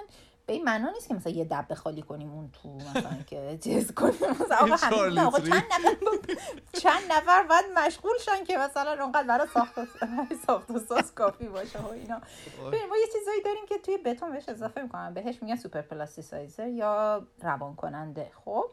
[0.47, 3.93] به این معنا نیست که مثلا یه دبه خالی کنیم اون تو مثلا که چیز
[3.93, 4.31] کنیم.
[4.43, 5.39] مثلا آقا.
[5.39, 5.97] چند نفر
[6.73, 9.75] چند نفر باید مشغول شن که مثلا اونقدر برای ساخت
[10.47, 12.21] ساخت و ساز کافی باشه و اینا.
[12.67, 17.27] ببین ما یه چیزایی داریم که توی بتون بهش اضافه می‌کنن بهش میگن superplasticizer یا
[17.43, 18.65] روان کننده خب؟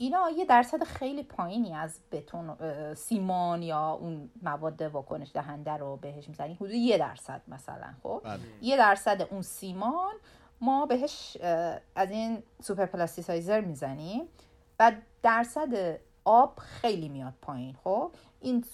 [0.00, 2.56] اینا یه درصد خیلی پایینی از بتون
[2.94, 8.40] سیمان یا اون مواد واکنش دهنده رو بهش می‌زنیم حدود یه درصد مثلا خب؟ بله.
[8.60, 10.14] یه درصد اون سیمان
[10.60, 11.36] ما بهش
[11.94, 14.22] از این superplasticizer می‌زنیم.
[14.78, 18.64] و درصد آب خیلی میاد پایین خب؟ این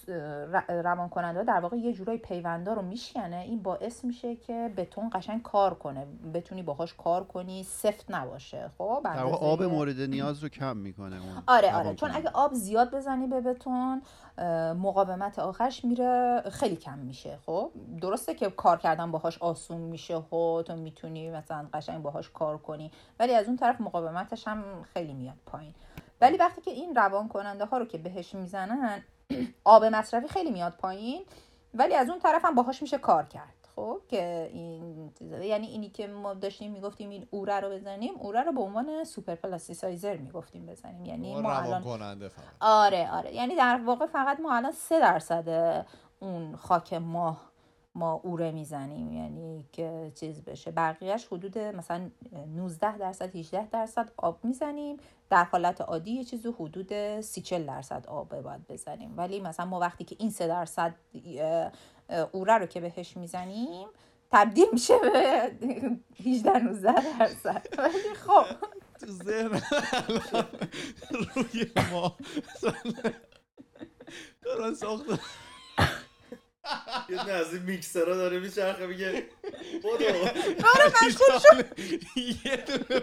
[0.67, 5.41] روان کننده در واقع یه جورایی پیوندا رو میشکنه این باعث میشه که بتون قشنگ
[5.41, 6.07] کار کنه.
[6.33, 11.15] بتونی باهاش کار کنی سفت نباشه خب؟ در واقع آب مورد نیاز رو کم می‌کنه
[11.15, 12.11] اون آره آره چون.
[12.13, 14.01] اگه آب زیاد بزنی به بتون
[14.73, 20.63] مقاومت آخرش میره خیلی کم میشه خب؟ درسته که کار کردن باهاش آسون میشه و
[20.65, 25.37] تو می‌تونی مثلا قشنگ باهاش کار کنی ولی از اون طرف مقاومتش هم خیلی میاد
[25.45, 25.73] پایین.
[26.21, 29.03] ولی وقتی که این روان کننده ها رو که بهش می‌زنن
[29.63, 31.25] آب مصرفی خیلی میاد پایین
[31.73, 33.53] ولی از اون طرف هم باهاش میشه کار کرد.
[33.75, 38.51] خب که این یعنی اینی که ما داشتیم می‌گفتیم این اوره رو بزنیم اوره رو
[38.51, 41.05] به عنوان سوپر پلاستیسایزر می‌گفتیم بزنیم.
[41.05, 42.45] یعنی ما الان کننده فقط.
[42.59, 43.35] آره آره.
[43.35, 45.85] یعنی در واقع فقط ما الان سه درصد
[46.19, 47.46] اون خاک ماه
[47.97, 50.71] ما اوره می‌زنیم یعنی که چیز بشه.
[50.71, 52.09] بقیهش حدود مثلا
[52.55, 54.97] 19 درصد 18 درصد آب می‌زنیم.
[55.29, 59.13] در حالت عادی یه چیزی حدود 30 40 درصد آب باید بزنیم.
[59.17, 60.95] ولی مثلا ما وقتی که این سه درصد
[61.39, 61.71] اه،
[62.09, 63.87] اه، اوره رو که بهش می‌زنیم
[64.31, 65.51] تبدیل میشه به
[66.25, 67.67] 18 19 درصد.
[67.77, 68.45] ولی خب.
[68.99, 69.61] تو ذهن
[71.35, 72.17] روی ما.
[74.41, 75.05] دارن ساخت
[77.09, 79.25] یه دونه از این میکسرها داره میچرخه میگه
[79.83, 80.05] بدو
[80.61, 81.79] کار مشغول شد
[82.45, 83.01] یه دونه.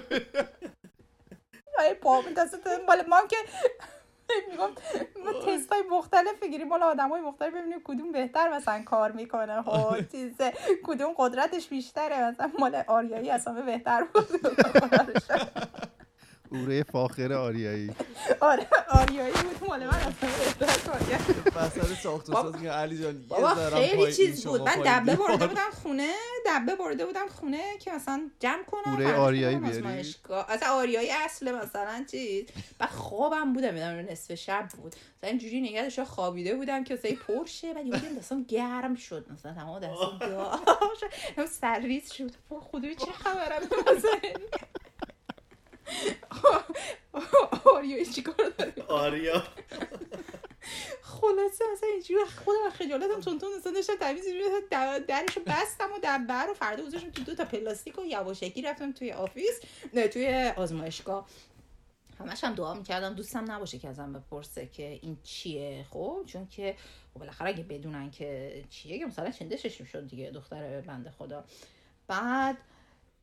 [1.78, 3.36] ای بابا دست مال ما که
[4.50, 4.70] میگم
[5.24, 9.62] ما تست های مختلف بگیریم مال آدم های مختلف ببینیم کدوم بهتر مثلا کار می‌کنه.
[9.62, 10.34] خب چیز
[10.84, 12.30] کدوم قدرتش بیشتره.
[12.30, 14.28] مثلا مال آریایی اصلا بهتر بود.
[16.54, 17.90] اوره فاخر آریایی.
[18.40, 19.68] آره آریایی بود.
[19.68, 20.00] مال من
[21.56, 22.54] اصلا ساخت و ساز.
[22.54, 24.60] میگه علی جان بابا خیلی چیز بود.
[24.60, 25.46] من دبه برده.
[25.46, 26.10] بودم خونه
[26.46, 30.14] دبه برده بودم خونه که مثلا جمع کنم اوره آریایی بیاری؟
[30.48, 32.44] اصلا آریایی اصل مثلا چیز.
[32.80, 34.94] و خوابم بودم یادم نصف شب بود.
[35.18, 39.26] مثلا اینجوری نگه داشتم خوابیده بودم که مثلا پرشه بعد یهو دستم گرم شد.
[39.32, 40.60] مثلا تمام دستم داغ
[41.00, 41.46] شد.
[41.46, 42.30] سرریز شد.
[42.48, 43.62] خب خدای چه خبرم؟
[43.96, 44.30] مثلا
[47.76, 49.42] آریایی چیکار داره آریا.
[51.02, 55.98] خلاصه مثلا اینجوری خودم خجالتم تون تون مثلا داشتم تمیز اینجوری در- درشو بستم و
[56.02, 59.60] دبه رو فردا گذاشتم تو دو تا پلاستیک و یواشکی رفتم توی office
[59.94, 61.28] نه توی آزمایشگاه.
[62.18, 66.76] همش هم دعا می‌کردم دوستم نباشه که ازم بپرسه که این چیه؟ خب چون که
[67.14, 71.44] خب بالاخره اگه بدونن که چیه که مثلا چندشش می‌شد دیگه دختر بنده خدا.
[72.06, 72.56] بعد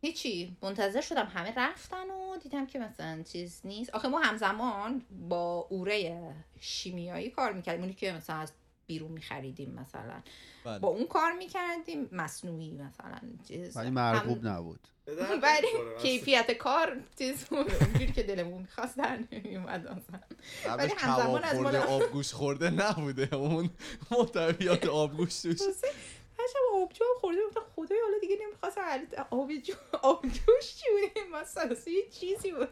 [0.02, 0.58] هیچی.
[0.62, 3.90] منتظر شدم همه رفتن و دیدم که مثلا چیز نیست.
[3.90, 6.22] آخه ما همزمان با اوره
[6.60, 7.82] شیمیایی کار می‌کردیم.
[7.82, 8.52] اونی که مثلا از
[8.88, 10.22] بیرون میخریدیم مثلا.
[10.66, 10.80] بله.
[10.80, 12.10] با اون کار می‌کردیم.
[12.12, 13.78] مصنوعی مثلا چیز.
[13.78, 14.80] ولی مرغوب نبود.
[15.06, 15.68] به درد ولی.
[16.02, 17.72] کیفیت کار چیز بود.
[17.82, 20.04] اونجوری که دلمون می‌خواست در نمیومد
[20.78, 23.36] ولی همزمان از مال- آبگوش خورده نبوده.
[23.36, 23.70] اون
[24.12, 25.60] محتویات آبگوش توش.
[26.44, 28.78] هشم آبجو هم خورده بودم خدای حالا دیگه نمی‌خواست
[29.32, 32.70] آبجو آبجوش چی بود مثلا یه چیزی بود.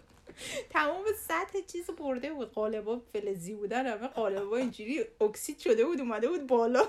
[0.69, 2.51] تمام سطح چیز برده بود.
[2.51, 6.87] قالبا فلزی بودن همه قالبا اینجوری اکسید شده بود اومده بود بالا.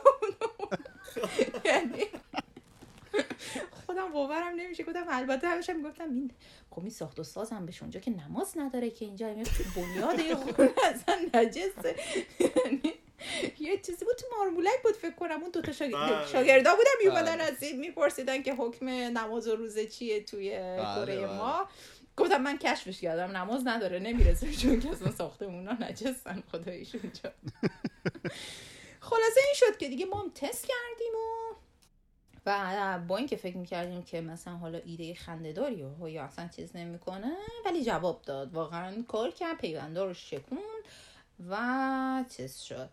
[1.64, 2.06] یعنی
[3.86, 4.84] خودم باورم نمیشه.
[4.84, 6.30] گفتم البته همیشه می‌گفتم این
[6.70, 10.34] خب این ساخت و سازم بشه اونجا که نماز نداره که اینجا این بنیاد یه
[10.34, 11.96] خونه اصلا نجسه
[12.40, 12.92] یعنی
[13.61, 15.92] یه چیزی بود تو مارمولک بود فکر کنم اون دوتا شاگ...
[15.92, 16.26] بله.
[16.26, 17.42] شاگردا بودن میومدن بله.
[17.44, 21.26] از این میپرسیدن که حکم نماز و روزه چیه توی کره بله.
[21.26, 21.68] ما
[22.16, 27.33] گفتم من کشفش کردم نماز نداره نمی‌رسه چون که اصلا ساختمونا نجسن خداییش اونجا
[29.00, 31.54] خلاصه این شد که دیگه ما هم تست کردیم و
[32.46, 37.37] و با اینکه فکر می‌کردیم که مثلا حالا ایده خندهداری و یا اصلا چیز نمی‌کنه
[37.66, 40.59] ولی جواب داد واقعا کار کرد پیوندا رو شکون
[41.50, 42.90] و چیز شد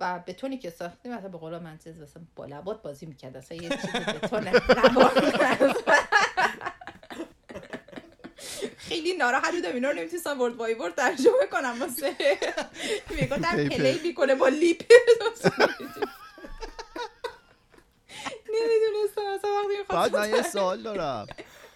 [0.00, 3.36] و بتونی که ساختیم مثلا به قول من چیز مثلا با لبات بازی می‌کرد.
[3.36, 4.52] اصلا یه چیزی بتونه
[8.76, 9.74] خیلی ناراحت بودم.
[9.74, 11.76] اینا رو نمی‌تونستم ورد بای ورد ترجمه کنم.
[11.80, 12.16] واسه
[13.10, 13.76] می‌گفتم پیپر.
[13.76, 14.82] پلی می‌کنه با لیپ.
[18.54, 19.22] نمی‌دونستم.
[19.34, 21.26] اصلا وقتی بعد من یه سوال دارم.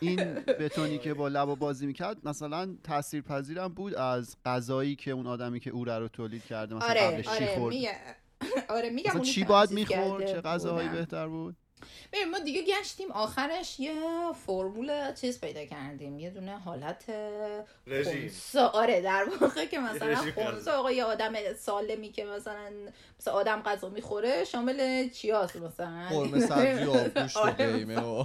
[0.00, 5.26] این بتونی که با لبا بازی می‌کرد مثلا تاثیر پذیرم بود از غذایی که اون
[5.26, 7.96] آدمی که او رو تولید کرده مثلا آره قبلش چی آره خورد؟ میگه
[8.68, 10.88] آره میگم مثلا اونی چی باید می‌خورد؟ چه غذاهایی.
[10.88, 11.56] بهتر بود؟
[12.12, 13.92] ببین ما دیگه گشتیم آخرش یه
[14.46, 17.04] فرمول چیز پیدا کردیم یه دونه حالت
[17.86, 18.12] رژیم.
[18.12, 22.70] خونسا آره در واقع که مثلا خونسا آقا یه آدم سالمی که مثلا
[23.20, 28.24] مثلا آدم غذا می‌خوره شامل چیاست مثلا؟ قرمه سبزی و آبگوشت و آره، قیمه و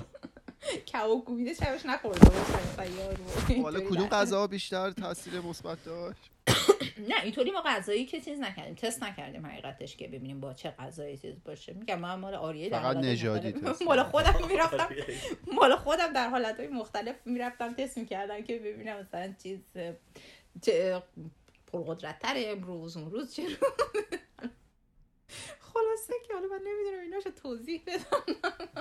[0.93, 3.63] کباب کوبیده شبش نخورده باشه یارو.
[3.63, 4.07] حالا کدوم.
[4.17, 6.19] غذا بیشتر تاثیر مثبت داشت؟
[7.09, 11.17] نه اینطوری ما غذایی که چیز نکردیم تست نکردیم حقیقتش که ببینیم با چه غذایی
[11.17, 11.73] چیز باشه.
[11.73, 13.53] میگم من مال آریه در فقط حالت نژادی
[13.85, 14.89] مال خودم می‌رفتم.
[15.53, 19.59] مال خودم در حالت های مختلف می‌رفتم تست می‌کردم که ببینم مثلا چیز
[20.61, 21.03] چه
[21.67, 23.55] پرقدرت تر امروز اون روز چه رو
[25.75, 28.23] خلاصه که حالا من نمی‌دونم ایناشو توضیح بدم.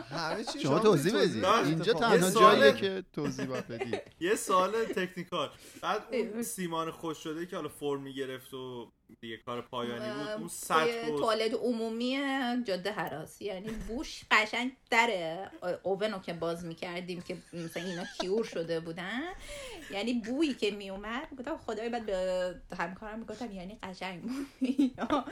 [0.03, 1.93] همه چی شما توضیح بدید اینجا.
[1.93, 5.51] تنها جاییه که توضیح باید بدید یه سوال تکنیکال.
[5.83, 6.43] بعد اون.
[6.43, 10.29] سیمان خوش شده که حالا فرم می‌گرفت و دیگه کار پایانی بود.
[10.29, 12.19] اون سطح و توالت عمومی
[12.65, 13.43] جاده حراس.
[13.43, 15.11] یعنی بوش قشنگ در
[15.83, 19.23] اوون رو که باز می‌کردیم که مثلا اینا کیور شده بودن.
[19.91, 25.25] یعنی بویی که میومد گفتم خدای بعد به همکارم می‌گفتم یعنی قشنگ بود اینا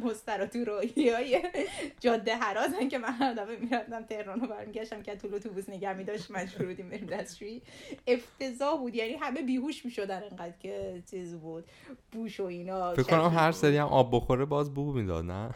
[0.00, 1.42] مستراتورایی های
[2.00, 6.30] جاده حراسن که من هر دفعه می‌رفتم تهران رو برمیگشتم که طول اتوبوس نگه میداشت
[6.30, 7.62] مجبور بودیم بریم دستشویی.
[8.06, 8.94] افتضاح بود.
[8.94, 11.64] یعنی همه بیهوش می‌شدن انقدر که چیز بود.
[12.12, 15.50] بوش و اینا فکر کنم هر سری هم آب بخوره باز بو می‌داد نه؟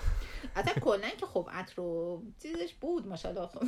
[0.56, 3.58] اصلا کلا که خب عطر و چیزش بود ماشاءالله خب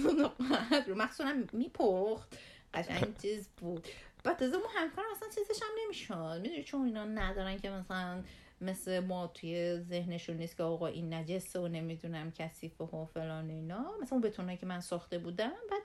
[0.72, 2.38] عطر مخصوصا میپخت.
[2.74, 3.88] قشنگ چیز بود.
[4.24, 6.40] بعد تازه اون همکارم اصلا چیزش هم نمی‌شد.
[6.42, 8.22] می‌دونی چون اینا ندارن که مثلا
[8.60, 13.92] مثل ما توی ذهنشون نیست که آقا این نجسه و نمی‌دونم کثیفه و فلان اینا.
[14.02, 15.52] مثلا اون بتونه که من ساخته بودم.
[15.70, 15.82] بعد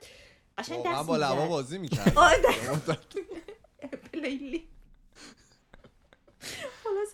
[0.58, 1.48] قشنگ دست با لبا می‌زد.
[1.48, 2.38] بازی می‌کرد آره،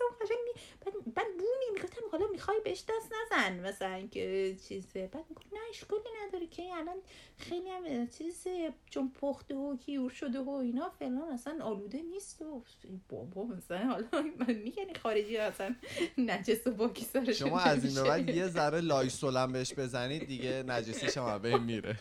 [0.01, 0.61] اون قشنگ می...
[0.85, 5.47] بعد, بعد بو می می‌گفتم حالا می‌خوای بهش دست نزن مثلا که چیزه بعد می‌گفت
[5.53, 6.97] نه اشکالی نداره که الان
[7.39, 12.63] خیلی هم چیزه چون پخته و کیور شده و اینا فلان اصلا آلوده نیست و
[13.09, 14.09] بابا مثلا حالا
[14.41, 15.75] من میگن خارجی اصلا
[16.19, 18.29] نجس و باکی سرشون شما از این به بعد.
[18.29, 21.97] یه ذره لایسولم بهش بزنید دیگه نجسیش هم از بین میره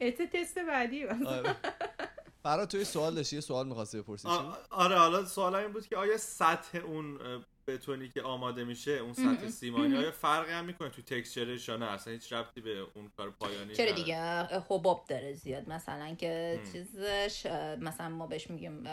[0.00, 1.30] اته تست بعدی مثلا.
[1.30, 1.56] آره
[2.48, 4.28] فرا توی سوال داشتی یه سوال می‌خواستی بپرسی
[4.70, 7.18] آره حالا سوال این بود که آیا سطح اون
[7.66, 11.86] بتونی که آماده میشه اون سطح سیمانی آیا فرقی هم می‌کنه تو تکسچرش یا نه؟
[11.86, 15.68] اصلا هیچ ربطی به اون کار پایانی چرا؟ دیگه؟ حباب داره زیاد.
[15.68, 16.60] مثلا که.
[16.72, 17.46] چیزش
[17.80, 18.84] مثلا ما بهش میگیم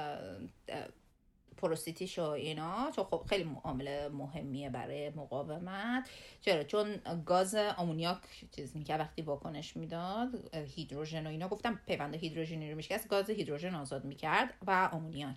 [1.58, 6.10] پروسیتیش و اینا چون خب خیلی عامل مهمیه برای مقاومت.
[6.42, 8.18] چرا؟ چون گاز آمونیاک
[8.56, 13.76] چیز می‌کرد وقتی واکنش می‌داد هیدروژن و اینا گفتم پیوند هیدروژنی رو میشکست گاز هیدروژن
[13.76, 15.36] آزاد می‌کرد و آمونیاک.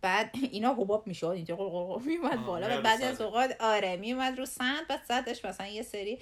[0.00, 3.20] بعد اینا حباب می‌شد اینجا قرقر میومد بالا و بعضی از.
[3.20, 6.18] اوقات آره میومد رو سند بعد سطحش مثلا یه سری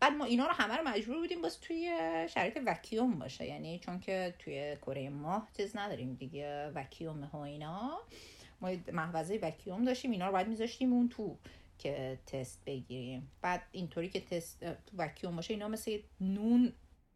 [0.00, 1.96] بعد ما اینا رو همه رو مجبور بودیم باز توی
[2.34, 3.46] شرایط وکیوم باشه.
[3.46, 7.98] یعنی چون که توی کره ماه چیز نداریم دیگه وکیوم ها اینا.
[8.60, 11.36] ما یه محفظه وکیوم داشتیم اینا رو باید میذاشتیم اون تو
[11.78, 13.30] که تست بگیریم.
[13.42, 16.72] بعد اینطوری که تست تو وکیوم باشه اینا مثل نون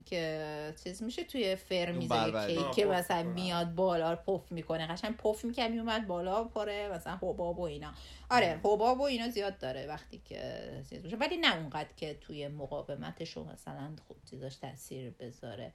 [0.07, 2.15] که چیز میشه توی فر میزه.
[2.15, 3.23] آه، که مثلا.
[3.23, 4.87] میاد بالا پف می‌کنه.
[4.87, 7.93] قشنگ پف می‌کنه میومد بالا پره مثلا حباب و اینا.
[8.31, 12.49] آره حباب و اینا زیاد داره وقتی که چیز میشه ولی نه اونقدر که توی
[12.49, 15.73] مقاومتش رو مثلا خود چیزاش تاثیر بذاره.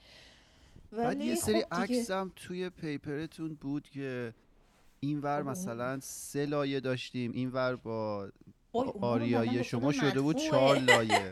[0.91, 4.33] بعد ولی یه سری خب عکس هم توی پیپرتون بود که
[5.07, 8.29] اینور خب، مثلا سه لایه داشتیم اینور با
[9.01, 10.35] آریایی شما شده بود.
[10.35, 11.31] چهار لایه.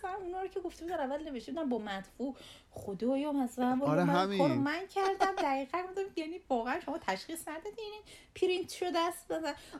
[0.00, 2.36] مثلا اونا رو که گفته بودن اول نوشته بودن با مدفوع.
[2.70, 4.54] خدایا مثلا آره، آره من همین.
[4.54, 5.78] من کردم دقیقا
[6.16, 8.00] یعنی واقعا شما تشخیص ندادین
[8.34, 9.26] پرینت شده است.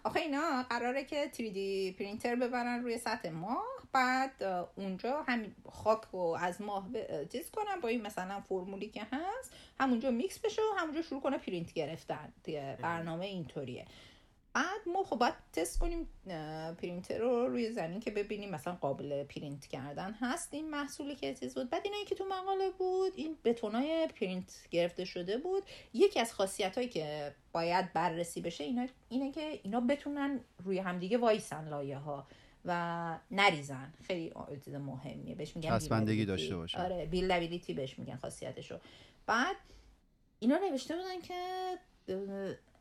[0.05, 4.43] آخه اینا قراره که 3D پرینتر ببرن روی سطح ماه بعد
[4.77, 6.89] اونجا همین خاک رو از ماه
[7.33, 11.39] چیز کنن با این مثلا فرمولی که هست همونجا میکس بشه و همونجا شروع کنه
[11.39, 12.33] پرینت گرفتن.
[12.45, 13.85] دیگه برنامه اینطوریه.
[14.53, 16.09] بعد ما خب باید تست کنیم
[16.79, 21.55] پرینتر رو روی زمین که ببینیم مثلا قابل پرینت کردن هست این محصولی که چیز
[21.55, 21.71] بود.
[21.71, 25.63] بعد اینایی که تو مقاله بود این بتونای پرینت گرفته شده بود.
[25.95, 31.19] یکی از خاصیت هایی که باید بررسی بشه اینا اینه که اینا بتونن روی همدیگه
[31.19, 32.27] وایسن لایه ها
[32.65, 33.93] و نریزن.
[34.07, 34.33] خیلی
[34.65, 35.35] چیز مهمیه.
[35.35, 36.27] بهش میگن buildability.
[36.27, 36.79] داشته باشن.
[36.81, 38.79] آره بیلدبیلیتی بهش میگن خاصیتشو.
[39.27, 39.57] بعد
[40.39, 41.79] اینا نوشته بودن که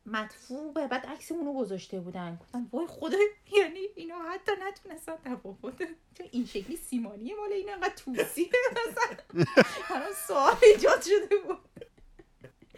[0.05, 2.37] مدفوع بعد عکس اونو گذاشته بودن.
[2.41, 3.17] گفتن وای خدا
[3.57, 5.77] یعنی اینا حتی نتونستن تفاوت
[6.17, 8.49] چون این شکلی سیمانیه مال این انقدر توسیه
[8.89, 11.57] مثلا سوال ایجاد شده بود.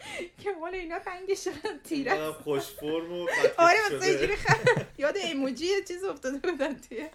[0.42, 1.48] که مال اینا رنگش
[1.84, 2.40] تیره منم است.
[2.40, 4.06] خوش فرم و قطعی آره مثلا شده.
[4.08, 4.34] اینجوری
[4.98, 7.08] یاد ایموجی چیز افتاده بودن توی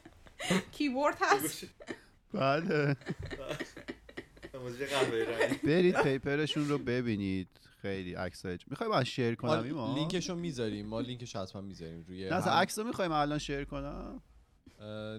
[0.71, 1.65] کیبورد هست.
[2.33, 2.95] بله.
[5.63, 7.47] برید پیپرشون رو ببینید.
[7.81, 10.85] خیلی عکسای می‌خوای من شیر ما کنم ایمان؟ لینکشو می‌ذاریم.
[10.85, 14.21] ما لینکش حتما می‌ذاریم روی نه عکس رو می‌خوای من الان شیر کنم؟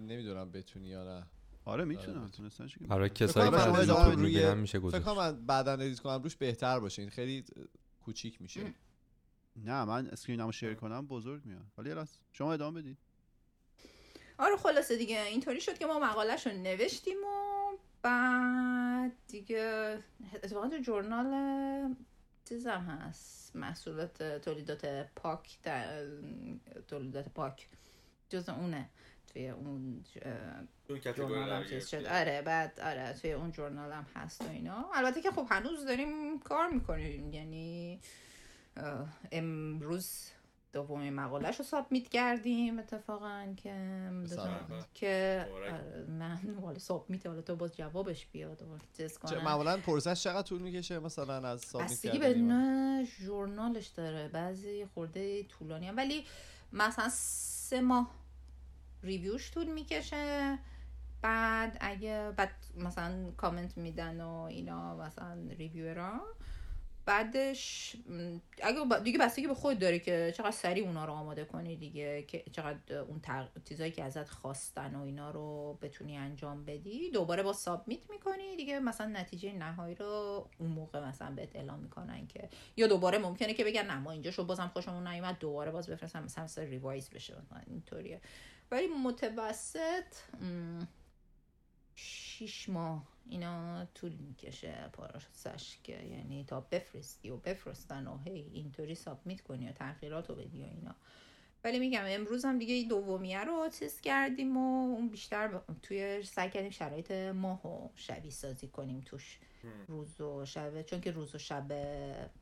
[0.01, 1.27] نمی‌دونم بتونی یا نه.
[1.69, 2.29] آره می‌تونم می‌تونم.
[2.31, 5.05] تونستن چی که برای فکر کسایی که از یوتیوب روی- می‌بینن میشه فکر گذاشت.
[5.05, 7.03] کنم من بعدا edit کنم روش بهتر باشه.
[7.03, 7.45] این خیلی
[8.05, 8.75] کوچیک میشه.
[9.57, 11.63] نه من screen مو share کنم بزرگ میاد.
[11.77, 12.99] حالا یه لحظه شما ادامه بدید
[14.39, 19.99] آره خلاصه دیگه اینطوری شد که ما مقالهش رو نوشتیم و بعد دیگه
[20.35, 21.95] اتفاقا تو journal
[22.49, 23.57] چیزم هست.
[23.57, 26.07] محصولات تولیدات پاک در
[26.89, 27.69] تولیدات پاک.
[28.29, 28.91] جز اونه.
[29.39, 30.05] توی اون
[31.17, 32.07] جورنال چیز شد.
[32.07, 34.87] آره بعد آره توی اون جورنال هم هست و اینا.
[34.95, 37.33] البته که خب هنوز داریم کار می‌کنیم.
[37.33, 38.01] یعنی
[39.33, 40.31] امروز
[40.73, 44.11] دومین مقالهش رو سابمیت کردیم اتفاقا که.
[44.95, 45.47] که
[46.09, 48.79] من حالا سابمیت حالا تو باز جوابش بیاد و
[49.45, 54.29] معمولا پروسش چقدر طول می‌کشه مثلا از سابمیت بستگی به ژورنالش داره.
[54.29, 55.97] بعضی خورده طولانی هم.
[55.97, 56.25] ولی
[56.73, 58.18] مثلا سه ماه
[59.03, 60.59] ریویوش طول می‌کشه.
[61.23, 66.21] بعد اگه بعد مثلا کامنت میدن و اینا مثلا ریویورا.
[67.07, 67.97] بعدش
[68.63, 72.45] اگه دیگه بستگی به خود داره که چقدر سریع اونا رو آماده کنی دیگه که
[72.53, 73.49] چقدر اون تغ...
[73.65, 78.81] چیزایی که ازت خواستن و اینا رو بتونی انجام بدی دوباره با سابمیت می‌کنی دیگه.
[78.81, 83.65] مثلا نتیجه نهایی رو اون موقع مثلا بهت اعلام می‌کنن که یا دوباره ممکنه که
[83.65, 87.37] بگن نه ما اینجا شو بازم خوشمون نیومد دوباره باز بفرستن مثلا مثلا ریوایز بشه.
[87.41, 88.21] مثلا اینطوریه.
[88.71, 90.15] ولی متوسط
[91.95, 93.03] شیش ماه.
[93.31, 99.69] اینا طول می‌کشه پاراسش که یعنی تا بفرستی و بفرستن و هی اینطوری سابمیت کنی
[99.69, 100.95] و تغییرات رو بدی و اینا.
[101.65, 106.51] ولی میگم امروز هم دیگه دومیه رو چیز کردیم و اون بیشتر ب- توی سعی
[106.51, 109.39] کردیم شرایط ماه رو شبیه سازی کنیم توش.
[109.89, 111.71] روز و شب چون که روز و شب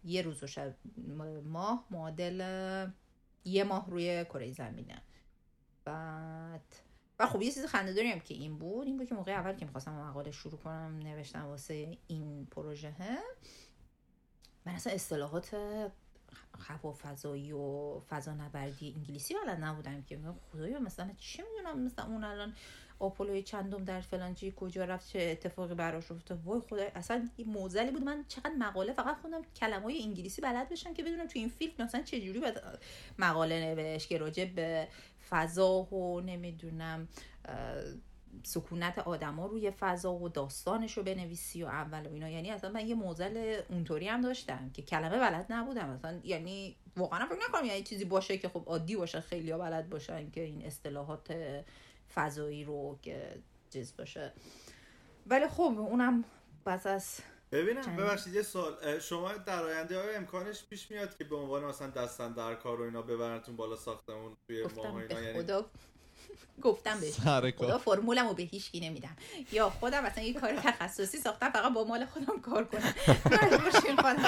[0.05, 0.75] یه روز و شب
[1.45, 2.41] ماه معادل
[3.45, 5.03] یه ماه روی کره زمینه.
[5.87, 6.75] بعد.
[7.19, 9.65] و خب یه چیز خنده‌داری هم که این بود این بود که موقع اول که
[9.65, 12.95] می‌خواستم مقاله شروع کنم نوشتم واسه این پروژه.
[14.67, 15.57] من اصلا اصطلاحات
[16.59, 20.19] هوافضایی و فضانوردی انگلیسی بلد نبودم که.
[20.53, 22.55] خدایا مثلا چه می‌دونم؟ مثلا اون الان
[22.99, 26.39] آپولوی چندم در فلانجی کجا رفت چه اتفاقی براش افتاد.
[26.45, 28.03] وای خدای اصلا این موزلی بود.
[28.03, 32.03] من چقدر مقاله فقط خوندم کلمای انگلیسی بلد بشم که بدونم تو این فیلم مثلا
[32.03, 32.61] چه جوری باید
[33.19, 34.89] مقاله نوشت که راجع به
[35.31, 37.09] فضا و نمی‌دونم
[38.43, 42.29] سکونت آدما روی فضا و داستانش رو بنویسی و اول و اینا.
[42.29, 45.91] یعنی اصلا من یه موزل اونطوری هم داشتم که کلمه بلد نبودم.
[45.91, 50.31] اصلا یعنی واقعا فکر نکنم یعنی چیزی باشه که خب عادی باشه خیلی بلد باشن
[50.31, 51.37] که این اصطلاحات
[52.17, 53.39] فضایی رو که
[53.73, 54.33] چیز باشه.
[55.27, 56.25] ولی خب اونم
[56.67, 57.19] پس از
[57.53, 58.99] ببینم چند- ببخشید یه سوال.
[58.99, 62.85] شما در آینده های امکانش پیش میاد که به عنوان مثلا دستن در کار و
[62.85, 65.71] اینا ببرنتون بالا ساختمون توی ماه اینا؟ یعنی خدا
[66.63, 67.15] گفتم بهش.
[67.67, 69.17] خدا فرمولمو به هیچکی نمیدم.
[69.53, 72.95] یا خودم مثلا یه کار تخصصی ساختم فقط با مال خودم کار کنم.
[73.23, 74.17] خودم.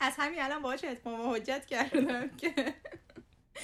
[0.00, 2.74] از همین الان باهاش اتمام حجت کردم که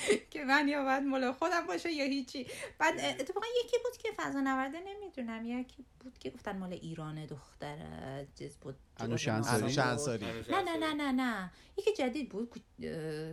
[0.31, 2.47] که من یا باید مال خودم باشه یا هیچی.
[2.79, 7.77] بعد اتفاقا یکی بود که فضا نورده نمی‌دونم یکی بود که گفتن مال ایران دختر
[8.39, 8.75] چیز بود
[10.51, 11.51] نه نه نه نه نه.
[11.79, 12.61] یکی جدید بود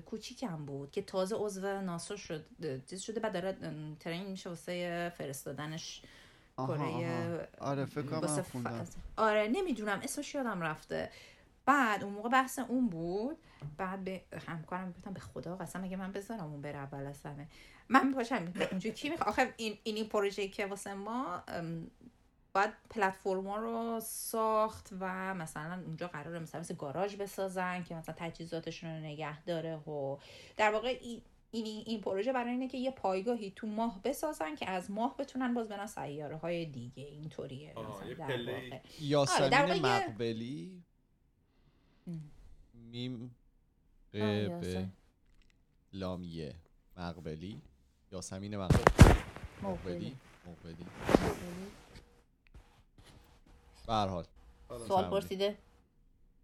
[0.06, 2.46] کوچیکم بود که تازه عضو ناسا شد
[2.90, 3.58] چیز شده بعد داره
[4.00, 6.02] ترین میشه واسه فرستادنش
[6.58, 7.48] کره.
[7.60, 8.88] آره فکر کنم
[9.18, 11.12] آره نمی‌دونم اسمش یادم رفته.
[11.66, 13.38] بعد اون موقع بحث اون بود
[13.78, 17.48] بعد به همکارم گفتم به خدا قسم اگه من بذارم اون بره اول از همه
[17.90, 21.44] من باشم اونجا کی می‌خواد آخه این این, این پروژه که واسه ما
[22.54, 28.90] باید پلتفرما رو ساخت و مثلا اونجا قراره مثلا مثل گاراژ بسازن که مثلا تجهیزاتشون
[28.90, 30.18] رو نگه داره و
[30.58, 34.70] در واقع این این, این پروژه برای اینه که یه پایگاهی تو ماه بسازن که
[34.70, 38.24] از ماه بتونن باز برن سیاره های دیگه اینطوریه مثلا یه در.
[38.24, 38.70] واقع.
[38.70, 40.84] در یاسمین مقبلی.
[42.74, 43.36] میم
[44.16, 44.92] آه، ق ب یاسم.
[45.94, 46.56] لامیه
[46.98, 47.62] مقبلی
[48.12, 48.84] یاسمین مقبلی
[49.64, 50.16] مقبلی
[50.48, 50.86] مقبلی
[53.88, 54.26] به هر حال
[54.88, 55.10] سوال.
[55.10, 55.58] پرسیده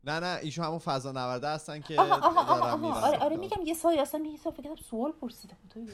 [0.04, 3.08] نه نه ایشون همون فضا نورده هستن که آها آها آها.
[3.08, 5.88] آره آره میگم یه سال اصلا یه سال فکر کردم سوال پرسیده خدایا.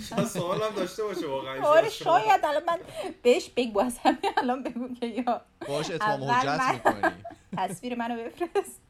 [0.00, 2.40] شاید سوال هم داشته باشه واقعا آره شاید.
[2.44, 2.78] الان من
[3.22, 7.12] بهش بگو از همین الان بگو که یا باش اتمام حجت می‌کنی.
[7.56, 8.80] تصویر منو بفرست.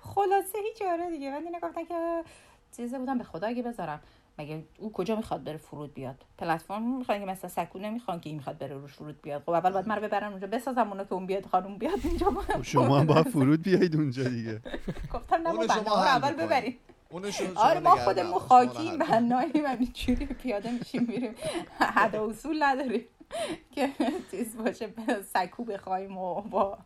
[0.00, 1.30] خلاصه هیچ آره دیگه.
[1.30, 2.22] من اینه گفتن که
[2.76, 4.00] چیزه بودم به خدا اگه بذارم.
[4.38, 8.36] مگه او کجا می‌خواد بره فرود بیاد؟ پلتفرم می‌خوان که مثلا سکو نمی‌خوان که این
[8.36, 9.42] می‌خواد بره روش فرود بیاد.
[9.42, 12.26] خب اول باید منو ببرن اونجا بسازم اونو که اون بیاد خانوم بیاد اینجا.
[12.30, 14.60] خب شما هم باید فرود بیایید اونجا دیگه.
[15.14, 16.78] گفتم نه شما اول می‌کنی.
[17.56, 21.34] آره ما خودمون خاکیم حل بناییم همینجوری پیاده میشیم میریم
[21.78, 23.04] حد و اصول نداریم
[23.72, 23.90] که
[24.30, 24.88] چیز باشه
[25.22, 26.78] سکو بخوایم و با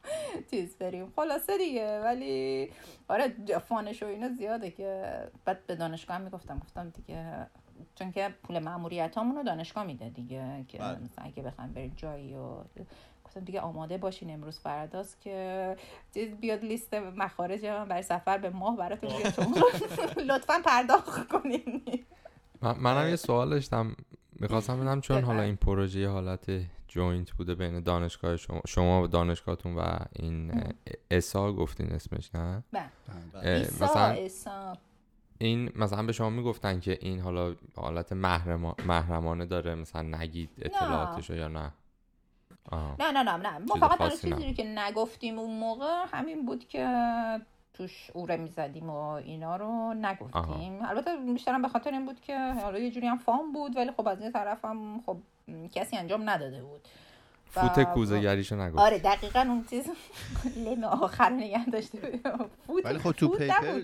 [0.51, 2.71] چیز بریم خلاصه دیگه ولی
[3.09, 3.35] آره
[3.69, 5.05] فانش و اینا زیاده که
[5.45, 7.47] بعد به دانشگاه هم می‌گفتم گفتم دیگه
[7.95, 10.99] چون که پول معمولیت رو دانشگاه میده دیگه که بله.
[10.99, 12.55] مثلا اگه بخوایم برید جایی و
[13.31, 15.77] گفتم دیگه آماده باشین امروز فرداست که
[16.15, 19.57] چیز بیاد لیست مخارج من برای سفر به ماه براتون بیاد شما
[20.35, 21.83] لطفا پرداخت کنین.
[22.63, 23.97] من منم یه سوال داشتم.
[24.41, 25.43] می‌خواستم بدم چون حالا.
[25.43, 26.51] این پروژه حالت
[26.89, 30.53] joint بوده بین دانشگاه شما شما و دانشگاهتون و این
[31.11, 32.85] ESA گفتین اسمش نه؟ بله.
[33.43, 34.73] ESA مثلا ایسا
[35.39, 41.35] این مثلا به شما می‌گفتن که این حالا حالت محرما- محرمانه داره مثلا نگید اطلاعاتشو
[41.35, 41.73] یا نه؟
[42.99, 43.59] نه نه نه نه.
[43.59, 46.89] ما فقط تنها خاصی چیزی رو که نگفتیم اون موقع همین بود که
[47.75, 50.85] توش اوره می‌زدیم و اینا رو نگفتیم.
[50.85, 54.09] البته بیشترم به خاطر این بود که حالا یه جوری هم فام بود ولی خب
[54.09, 55.17] از یه طرف هم خب
[55.73, 56.89] کسی انجام نداده بود.
[57.51, 58.79] فوت کوزه گریشو نگفت.
[58.79, 59.91] آره دقیقا اون چیز
[60.57, 62.51] لم آخر نگه داشته بود.
[62.67, 63.83] فوت ولی خب تو پیپر.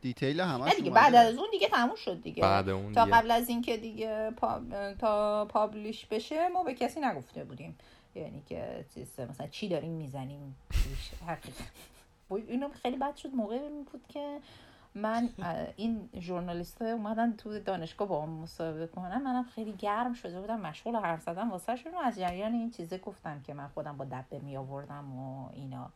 [0.00, 0.90] دیتیل همش دیگه.
[0.90, 2.42] بعد از اون دیگه تموم شد دیگه.
[2.42, 3.16] بعد اون تا دیگه.
[3.16, 4.60] قبل از اینکه دیگه پا...
[5.00, 7.78] تا پابلیش بشه ما به کسی نگفته بودیم.
[8.14, 10.56] یعنی که چیز مثلا چی داریم می‌زنیم؟
[11.26, 11.70] حقیقت
[12.30, 14.40] اینو خیلی بد شد موقع بود که
[14.94, 15.28] من
[15.76, 20.96] این ژورنالیست اومدن تو دانشگاه با هم مصاحبه کنم منم خیلی گرم شده بودم مشغول
[20.96, 24.56] حرف زدن واسه شون از جریان این چیزه گفتم که من خودم با دبه می
[24.56, 24.66] و
[25.52, 25.90] اینا.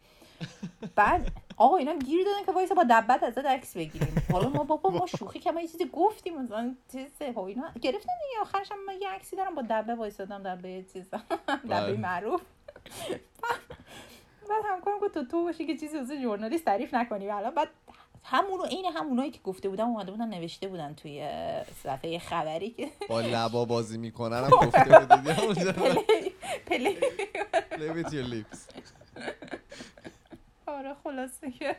[0.95, 4.23] بعد آقا اینا گیر دادن که وایسا با دبت ازت عکس بگیریم.
[4.33, 8.13] حالا ما بابا ما شوخی که ما یه چیزی گفتیم مثلا چیز ها اینا گرفتن
[8.29, 8.41] دیگه.
[8.41, 11.05] آخرش هم من یه عکسی دارم با دبه وایسادم دبه چیز.
[11.71, 11.97] دبه.
[11.97, 12.41] معروف.
[14.51, 17.29] بعد همکارم گفت تو تو باشی که چیزی واسه ژورنالیست تعریف نکنی.
[17.29, 17.69] و الان بعد
[18.25, 21.29] همونو عین همونایی که گفته بودم اومده بودن نوشته بودن توی
[21.83, 26.33] صفحه خبری که با لبا بازی می‌کنن هم گفته اونجا پلی
[26.67, 26.97] پلی.
[28.43, 28.59] Lips.
[30.67, 31.77] آره خلاصه که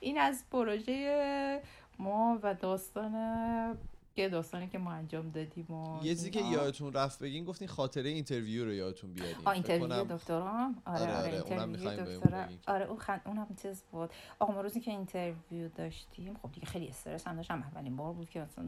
[0.00, 1.62] این از پروژه
[1.98, 3.78] ما و داستان
[4.16, 6.40] که داستانی که ما انجام دادیم و یه چیزی که.
[6.40, 11.02] یادتون رفت بگین گفتین خاطره interview رو یادتون بیارین آه فکر interview کنم دکترا؟ آره
[11.02, 12.58] آره، آره, آره، اونم interview بگین.
[12.66, 13.20] آره اون خن...
[13.26, 14.10] اونم چیز بود.
[14.38, 17.62] آقا ما روزی که interview داشتیم خب دیگه خیلی استرس هم داشتم.
[17.62, 18.66] اولین بار بود که مثلا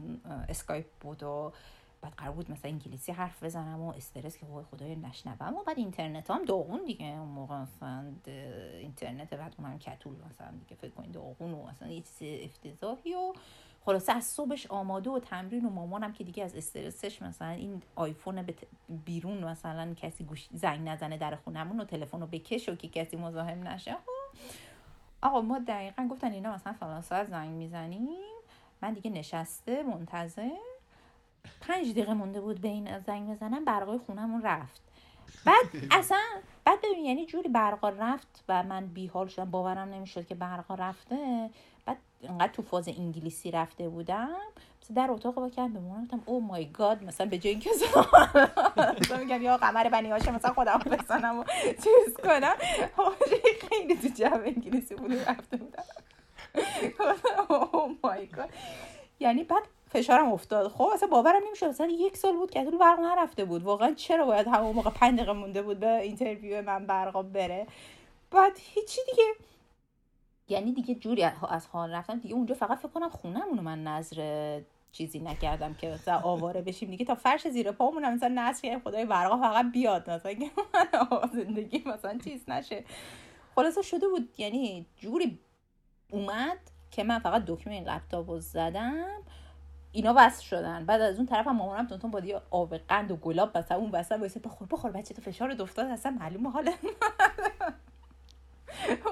[0.49, 1.53] اسکایپ بود و
[2.03, 5.77] بعد قرار بود مثلا انگلیسی حرف بزنم و استرس که وای خدای نشنوم و بعد
[5.77, 7.05] اینترنت هم داغون دیگه.
[7.05, 8.13] اون موقع مثلا
[8.79, 13.33] اینترنت بعد اونم کتول مثلا دیگه فکر کنید داغون و مثلا یه چیز افتضاحی و
[13.85, 18.45] خلاصه از صبحش آماده و تمرین و مامانم که دیگه از استرسش مثلا این آیفون
[19.05, 23.17] بیرون مثلا کسی گوش زنگ نزنه در خونمون و تلفن رو بکش و که کسی
[23.17, 23.95] مزاحم نشه.
[25.21, 28.21] آقا ما دقیقا گفتن اینا مثلا فلان ساعت زنگ می‌زنیم.
[28.81, 30.49] من دیگه نشسته منتظر.
[31.67, 34.81] پنج دقیقه مونده بود به این زنگ بزنم برقای خونمون رفت.
[35.45, 35.65] بعد
[35.99, 36.17] اصلا
[36.65, 41.49] بعد ببین یعنی جوری برقا رفت و من بیحال شدم باورم نمی‌شد که برقا رفته.
[41.85, 44.37] بعد انقدر تو فاز انگلیسی رفته بودم.
[44.95, 47.69] در اتاق وا کردم به گفتم oh my God مثلا به جای اینکه
[49.01, 52.55] مثلا میگم یا قمر بنی هاشم مثلا خودم بزنم و چیز کنم.
[53.69, 55.83] خیلی تو جو انگلیسی بود رفته بودم.
[57.73, 58.49] oh my God.
[59.19, 59.63] یعنی بعد
[59.93, 60.67] فشارم افتاد.
[60.67, 63.63] خب اصلا باورم نمیشه اصلا یک سال بود که اصلا برق نرفته بود.
[63.63, 67.67] واقعا چرا باید همون موقع پنج دقیقه مونده بود به interview من برقا بره؟
[68.31, 69.23] بعد هیچی دیگه.
[70.47, 72.19] یعنی دیگه جوری از حال رفتم.
[72.19, 76.89] دیگه اونجا فقط فکر کنم خونمونو من نظر چیزی نکردم که مثلا آواره بشیم.
[76.89, 80.09] دیگه تا فرش زیر پامون مثلا نظر کردم خدای برقا فقط بیاد.
[80.09, 80.33] مثلا
[81.11, 82.83] من زندگی مثلا چیز نشه.
[83.55, 84.29] خلاصه شده بود.
[84.37, 85.39] یعنی جوری
[86.11, 86.57] اومد
[86.91, 89.23] که من فقط دکمه این لپتاپ زدم.
[89.93, 90.85] اینا وصل شدن.
[90.85, 93.91] بعد از اون طرف هم مامانم تونتون با دیگه آب قند و گلاب مثلا اون
[93.91, 96.69] وسط وایسه بخور بخور بچه تو فشار افتاد اصلا معلومه حال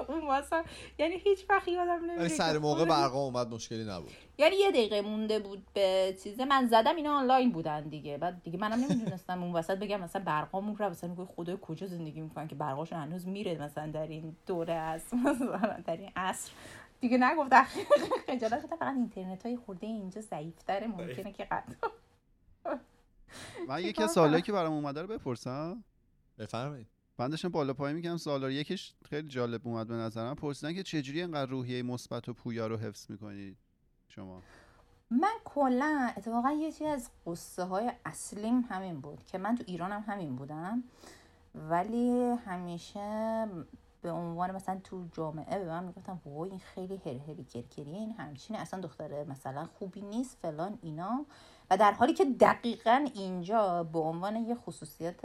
[0.08, 0.62] اون واسه
[0.98, 4.10] یعنی هیچ وقت یادم نمیاد سر موقع برقا اومد مشکلی نبود.
[4.38, 8.18] یعنی یه دقیقه مونده بود به چیزه من زدم اینا آنلاین بودن دیگه.
[8.18, 12.20] بعد دیگه منم نمی‌دونستم اون وسط بگم مثلا برقامون رو مثلا میگه خدای کجا زندگی
[12.20, 15.02] می‌کنن که برقاشون هنوز میره مثلا در این دوره از
[15.86, 16.52] در این عصر.
[17.02, 17.52] دیگه نگفت
[18.26, 20.86] خجالت فقط اینترنت های خورده اینجا ضعیفتره.
[20.86, 21.64] ممکنه که قد
[23.68, 25.84] من یکی از سوالایی که برام اومده رو بپرسم.
[26.38, 26.86] بفرمایید.
[27.18, 30.34] من داشتم بالا پای میگم سوالا یکیش خیلی جالب اومد به نظرم.
[30.34, 33.56] پرسیدن که چجوری اینقدر روحیه مثبت و پویا رو حفظ می‌کنید
[34.08, 34.42] شما؟
[35.10, 40.04] من کلا اتفاقا یه چیز از قصه های اصلیم همین بود که من تو ایرانم
[40.06, 40.84] همین بودم.
[41.54, 42.10] ولی
[42.46, 43.48] همیشه
[44.02, 48.12] به عنوان مثلا تو جامعه به من می‌گفتم وای این خیلی هر هری کرکریه این
[48.12, 51.26] همچینه اصلا دختره مثلا خوبی نیست فلان اینا.
[51.70, 55.20] و در حالی که دقیقا اینجا به عنوان یه خصوصیت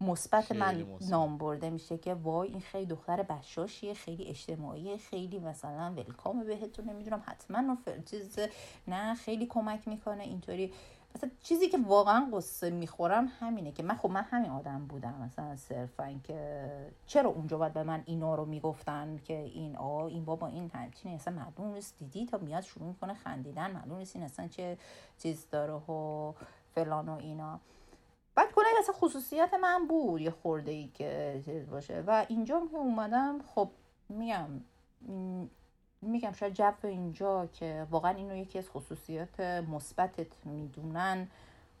[0.00, 5.92] مثبت من نام برده میشه که وای این خیلی دختر بشاشیه خیلی اجتماعیه خیلی مثلا
[5.96, 7.76] ولکام بهتون نمی‌دونم حتما
[8.10, 8.38] چیز
[8.88, 10.72] نه خیلی کمک می‌کنه اینطوری.
[11.14, 15.14] مثلا چیزی که واقعا قصه می‌خورم همینه که من خب من همین آدم بودم.
[15.22, 16.70] مثلا صرفا که
[17.06, 21.14] چرا اونجا باید به من اینا رو می‌گفتن که این آ این بابا این همچینه
[21.14, 21.98] اصلا معلوم نیست.
[21.98, 23.70] دیدی تا میاد شروع می‌کنه خندیدن.
[23.70, 24.78] معلوم نیست این اصلا چه
[25.18, 26.32] چیز داره و
[26.74, 27.60] فلان و اینا.
[28.34, 30.20] بعد کلا اصلا خصوصیت من بود.
[30.20, 32.04] یه خورده ای که چیز باشه.
[32.06, 33.70] و اینجا که اومدم خب
[34.08, 34.48] میگم
[36.02, 41.28] میگم شاید جو اینجا که واقعا اینو یکی از خصوصیات مثبتت می‌دونن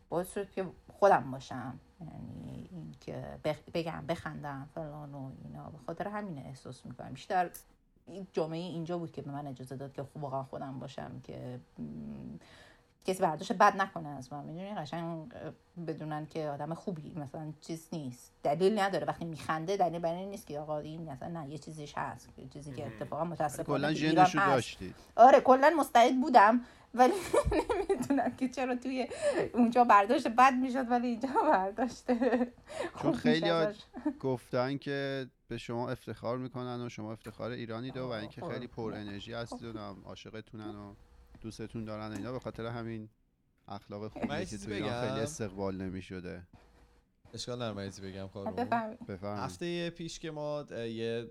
[0.08, 1.80] باعث شد که خودم باشم.
[2.00, 3.38] یعنی اینکه
[3.74, 5.70] بگم بخندم فلان و اینا.
[5.70, 7.12] به خاطر همینه احساس می‌کنم.
[7.12, 7.50] بیشتر
[8.32, 11.60] جامعه اینجا بود که به من اجازه داد که واقعا خودم باشم که
[13.08, 15.34] کسی برداشت بد نکنه از من می‌دونی؟ قشنگ
[15.86, 18.32] بدونن که آدم خوبی مثلا چیز نیست.
[18.42, 19.06] دلیل نداره.
[19.06, 22.86] وقتی میخنده دلیل برای نیست که آقا این مثلا نه یه چیزیش هست چیزی که
[22.86, 24.94] اتفاقا متاسفانه کلا رو داشتید.
[25.16, 26.60] آره کلا مستعد بودم
[26.94, 27.12] ولی
[27.88, 29.08] نمی‌دونم که چرا توی
[29.54, 32.48] اونجا برداشت بد می‌شد ولی اینجا برداشته
[33.02, 33.50] چون خیلی
[34.20, 38.94] گفتن که به شما افتخار می‌کنن و شما افتخار ایرانی دو و اینکه خیلی پر
[38.94, 40.94] انرژی هستید و عاشقتونن و
[41.40, 43.08] دوستتون دارن اینا به خاطر همین
[43.68, 46.46] اخلاق خوبی که تو ایران خیلی استقبال نمی شده
[47.34, 48.52] اشکال نداره بگم کارو.
[48.52, 48.98] بفرمایید.
[49.22, 51.30] هفته پیش که ما یه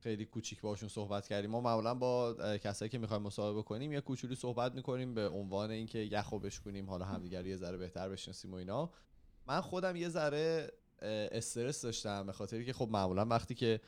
[0.00, 4.34] خیلی کوچیک باشون صحبت کردیم ما معمولا با کسایی که می‌خوایم مصاحبه کنیم یه کوچولو
[4.34, 8.90] صحبت می‌کنیم به عنوان اینکه یخو بشکنیم حالا همدیگر یه ذره بهتر بشناسیم و اینا.
[9.46, 10.72] من خودم یه ذره
[11.32, 13.80] استرس داشتم به خاطری که خب معمولا وقتی که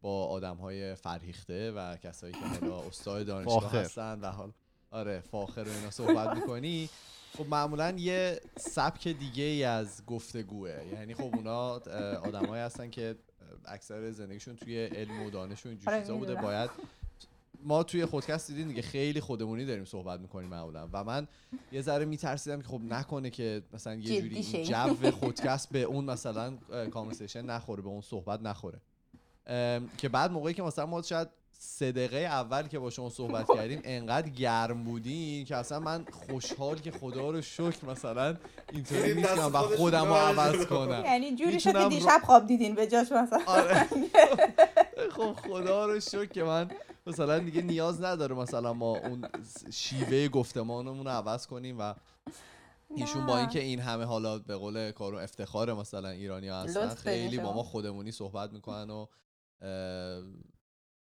[0.00, 4.52] با آدم های فرهیخته و کسایی که حالا استاد دانشگاه هستن و حال
[4.90, 6.88] آره فاخر و اینا صحبت می‌کنی.
[7.38, 10.70] خب معمولا یه سبک دیگه ای از گفتگوه.
[10.92, 11.70] یعنی خب اونا
[12.18, 13.16] آدمایی هستن که
[13.64, 16.34] اکثر زندگیشون توی علم و دانش و اینجور آره، چیزا بوده.
[16.34, 16.70] باید
[17.62, 20.88] ما توی خودکست دیدیم دیگه خیلی خودمونی داریم صحبت می‌کنیم معمولا.
[20.92, 21.28] و من
[21.72, 26.56] یه ذره میترسیدم که خب نکنه که مثلا یه جوری جو خودکست به اون مثلا
[26.90, 28.80] کانورسیشن نخوره به اون صحبت نخوره.
[29.98, 31.28] که بعد موقعی که مثلا ما شاید
[31.60, 36.78] سه دقیقه اول که با شما صحبت کردیم انقدر گرم بودین که اصلا من خوشحال
[36.78, 38.36] که خدا رو شکر مثلا
[38.72, 41.02] اینطوری نیستم و خودم رو عوض کنم.
[41.04, 43.42] یعنی جوری شد که دیشب خواب دیدین به جاش مثلا.
[43.46, 43.88] آره.
[45.16, 46.70] خب خدا رو شکر که من
[47.06, 49.28] مثلا دیگه نیاز نداره مثلا ما اون
[49.72, 51.94] شیوه گفتمانمون رو عوض کنیم و
[52.96, 57.38] ایشون با اینکه این همه حالا به قول کارو افتخار مثلا ایرانی ها هستن خیلی
[57.38, 59.06] با ما خودمونی صحبت می‌کنن و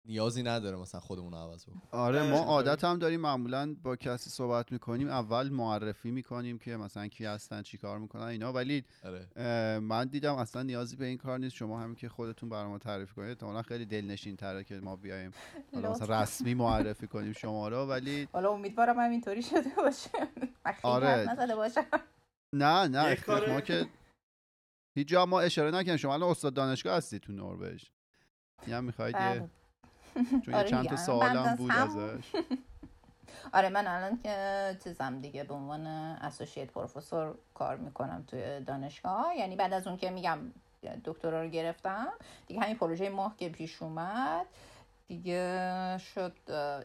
[0.08, 1.82] نیازی نداره مثلا خودمون رو عوض بکنیم.
[1.92, 7.08] آره ما عادت هم داریم معمولا با کسی صحبت می‌کنیم اول معرفی می‌کنیم که مثلا
[7.08, 8.54] کی هستن چی کار می‌کنن اینا.
[8.54, 9.80] ولی آره.
[9.80, 11.56] من دیدم اصلا نیازی به این کار نیست.
[11.56, 15.32] شما همین که خودتون برای ما تعریف کنید احتمالاً خیلی دلنشین تره که ما بیایم
[15.74, 17.78] حالا مثلا رسمی معرفی کنیم شما رو.
[17.78, 20.10] ولی حالا امیدوارم همینطوری شده باشه.
[20.84, 21.56] آره.
[21.56, 21.86] باشه.
[22.54, 23.86] نه نه ما که
[24.96, 27.84] هیچ جا ما اشاره نکنیم شما الان استاد دانشگاه هستی تو نروژ.
[28.68, 29.16] یا می‌خواید
[30.46, 32.32] چون آره چند تا سوالم بود ازش.
[33.54, 39.36] آره من الان که چیزم دیگه به عنوان اسوسییت پروفسور کار می‌کنم توی دانشگاه.
[39.38, 40.40] یعنی بعد از اون که میگم
[41.06, 42.08] دکترا رو گرفتم
[42.48, 44.46] دیگه همین پروژه ماه که پیش اومد
[45.08, 46.34] دیگه شد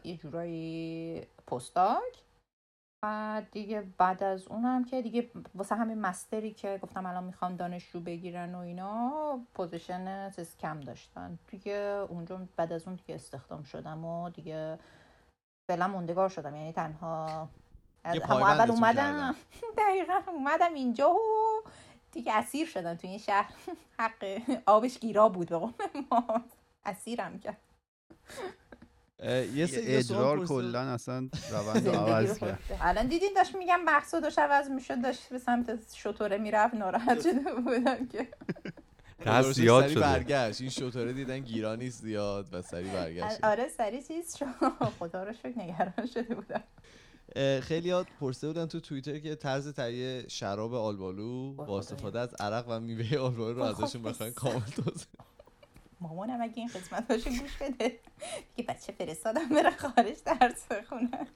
[0.03, 2.23] یه جورایی postdoc.
[3.03, 7.55] و دیگه بعد از اونم که دیگه واسه همین master ی که گفتم الان می‌خوام
[7.55, 11.39] دانشجو بگیرن و اینا position چیز کم داشتن.
[11.47, 14.79] دیگه اونجا بعد از اون دیگه استخدام شدم و دیگه
[15.69, 16.55] فعلا موندگار شدم.
[16.55, 17.49] یعنی تنها
[18.03, 19.35] از اول اومدم.
[19.77, 21.17] دقیقا اومدم اینجا و
[22.11, 23.53] دیگه اسیر شدم تو این شهر.
[23.99, 25.57] حق آبش گیرا بود به
[26.11, 26.41] ما.
[26.85, 27.57] اسیرم کرد.
[29.55, 32.59] یه سری ادرار کلا اصلا روند عوض کرد.
[32.81, 37.53] الان دیدین داشت میگم بحث داشت عوض می‌شد داشت به سمت شطوره می‌رفت ناراحت شده
[37.65, 38.27] بودم که.
[39.25, 39.99] دست زیاد شده.
[39.99, 40.61] برگشت.
[40.61, 43.43] این شطوره دیدن گیرانی زیاد و سری برگشت.
[43.43, 44.45] آره سری چیز شد.
[44.99, 46.63] خدا رو شکر نگران شده بودم.
[47.61, 52.65] خیلی یاد پرسه بودن تو توییتر که طرز تهیه شراب آلبالو با استفاده از عرق
[52.67, 55.07] و میوه آلبالو رو ازشون بخواین کامل توضیح
[56.01, 57.99] مامانم اگه این قسمت باشه گوش بده.
[58.55, 61.27] دیگه بچه فرستادم بره خارج درس بخونه.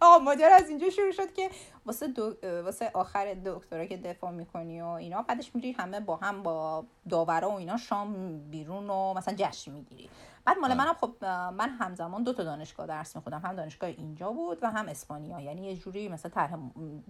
[0.00, 1.50] آقا ماجرا از اینجا شروع شد که
[1.86, 2.34] واسه, دو...
[2.64, 7.50] واسه آخر دکترا که دفاع می‌کنی و اینا بعدش میری همه با هم با داورا
[7.50, 10.10] و اینا شام بیرون و مثلا جشن می‌گیری.
[10.44, 14.58] بعد مال منم خب من همزمان دو تا دانشگاه درس می‌خونم هم دانشگاه اینجا بود
[14.62, 15.40] و هم اسپانیا.
[15.40, 16.58] یعنی یه جوری مثلا طرح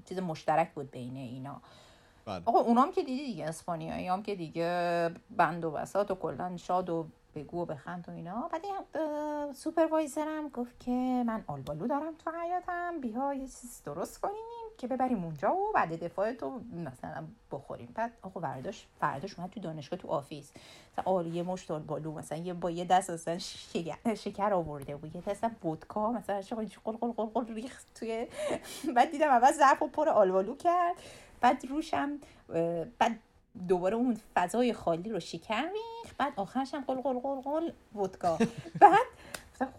[0.08, 1.62] چیز مشترک بود بین اینا.
[2.30, 2.42] بله.
[2.46, 6.90] آقا اونام که دیدی دیگه اسپانیایی هم که دیگه بند و بساط و کلا شاد
[6.90, 8.50] و بگو و بخند و اینا.
[8.52, 8.62] بعد
[9.52, 10.90] supervisor م گفت که
[11.26, 14.34] من آلبالو دارم تو حیاتم بیا یه چیز درست کنیم
[14.78, 17.92] که ببریم اونجا و بعد دفاع تو مثلا بخوریم.
[17.94, 20.52] بعد آقا برداشت فرداش اومد تو دانشگاه تو office.
[20.92, 25.16] مثلا آره یه مشت آلبالو مثلا یه با یه دست مثلا شکر, شکر آورده بود.
[25.16, 26.42] یه دست ودکا مثلا
[26.84, 28.26] قل قل قل قل ریخت توی
[28.96, 30.94] بعد دیدم اول ظرف پر آلبالو کرد.
[31.40, 32.18] بعد روشم
[32.98, 33.18] بعد
[33.68, 38.38] دوباره اون فضای خالی رو شکر میخ بعد آخرش هم قل قل قل قل ودکا.
[38.80, 39.06] بعد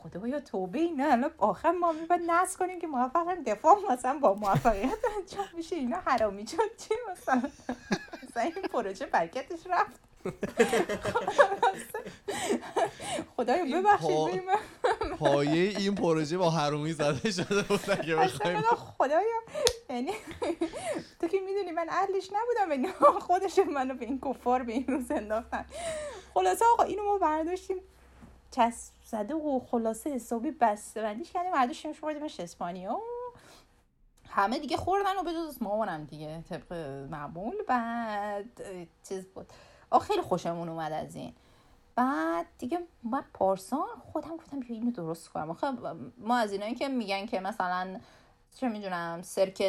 [0.03, 4.33] خدا یا توبه اینا الان آخر ما باید نصب کنیم که موفق دفاع مثلا با
[4.33, 7.41] موفقیت انجام میشه اینا حرامی شد چی مثلا؟
[8.23, 10.10] مثلا این پروژه برکتش رفت.
[13.37, 14.43] خدایا ببخشید
[15.19, 18.61] پایه این پروژه با حرومی زده شده بود اگه بخوایم.
[18.61, 19.41] خدایا
[19.89, 20.11] یعنی
[21.21, 25.11] تو که می‌دونی من اهلش نبودم اینا خودش منو به این کفار به این روز
[25.11, 25.65] انداختن.
[26.33, 27.77] خلاصه آقا اینو ما برداشتیم.
[28.51, 32.99] چسب زده و خلاصه حسابی بسته بندیش کردیم برداشتیمش بردیمش اسپانیا.
[34.29, 36.73] همه دیگه خوردن و بجز مامانم دیگه طبق
[37.11, 37.55] معمول.
[37.67, 38.61] بعد
[39.09, 39.47] چیز بود.
[39.91, 41.33] آخ خیلی خوشمون اومد از این.
[41.95, 45.57] بعد دیگه من پارسان خودم گفتم بیا اینو درست کنم.
[46.17, 47.99] ما از اینایی که میگن که مثلا
[48.55, 49.63] چه می‌دونم سرک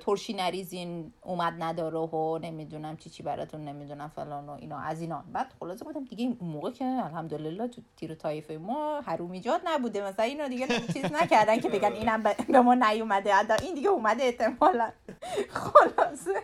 [0.00, 5.24] ترشی نریزین اومد نداره و نمی‌دونم چی چی براتون نمی‌دونم فلان و اینا از اینا.
[5.32, 10.02] بعد خلاصه بودم دیگه اون موقع که الحمدلله تو تیر طایفه ما حرومیجات نبوده.
[10.02, 13.62] مثلا اینو دیگه چیز نکردن که بگن اینم به ما نیومده.
[13.62, 14.90] این دیگه اومده احتمالا.
[15.60, 16.42] خلاصه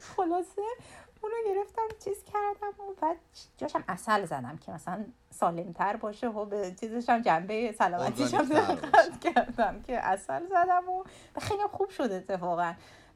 [0.00, 0.62] خلاصه
[1.24, 3.16] اونو گرفتم چیز کردم و بعد
[3.56, 8.48] جاشم اصل زدم که مثلا سالمتر باشه و به چیزش هم جنبه سلامتیش هم
[9.24, 11.04] کردم که اصل زدم و
[11.40, 12.74] خیلی خوب شد اتفاقا.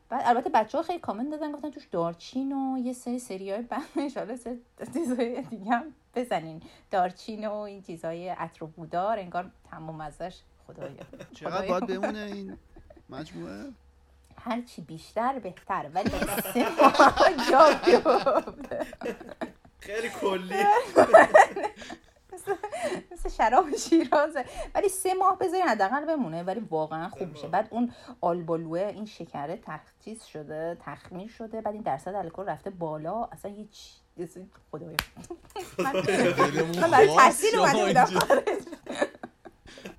[0.09, 3.63] بعد البته بچه ها خیلی کامنت دادن گفتن توش دارچین و یه سری سری های
[3.63, 4.61] بند انشالله سری
[4.93, 6.63] چیزهای دیگه هم بزنین.
[6.91, 10.41] دارچین و این چیزهای عطر و بودار انگار تمام ازش.
[10.67, 10.93] خدایا.
[11.35, 12.57] چقدر باید بمونه این
[13.11, 13.65] مجموعه؟
[14.41, 16.11] هرچی بیشتر بهتر ولی
[16.55, 17.17] سه ماه
[17.51, 17.71] جا
[19.81, 20.55] خیلی کلی.
[23.13, 27.49] مثل شراب شیرازه ولی سه ماه بذاری حداقل بمونه ولی واقعا خوب میشه.
[27.49, 33.25] بعد اون آلبالوه این شکره تخصیص شده تخمیر شده بعد این درصد الکل رفته بالا.
[33.33, 33.93] اصلا هیچ
[34.73, 34.97] خدایا.
[36.81, 38.09] من برای تحصیل اومده بودم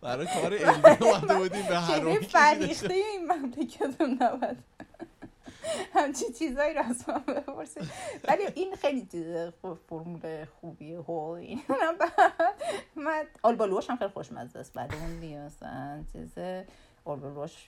[0.01, 4.63] برای کار علمی اومده بودیم به هر فریخته این مملکت نبود
[5.93, 7.83] همچی چیزایی رو از من بپرسید.
[8.27, 9.07] ولی این خیلی
[9.89, 11.19] فرمول خوبیه هو.
[11.19, 11.61] این
[12.95, 14.73] من آلبالوش هم خیلی خوشمزه است.
[14.73, 16.33] بعد اون دیگه مثلا چیز
[17.05, 17.67] آلبالوش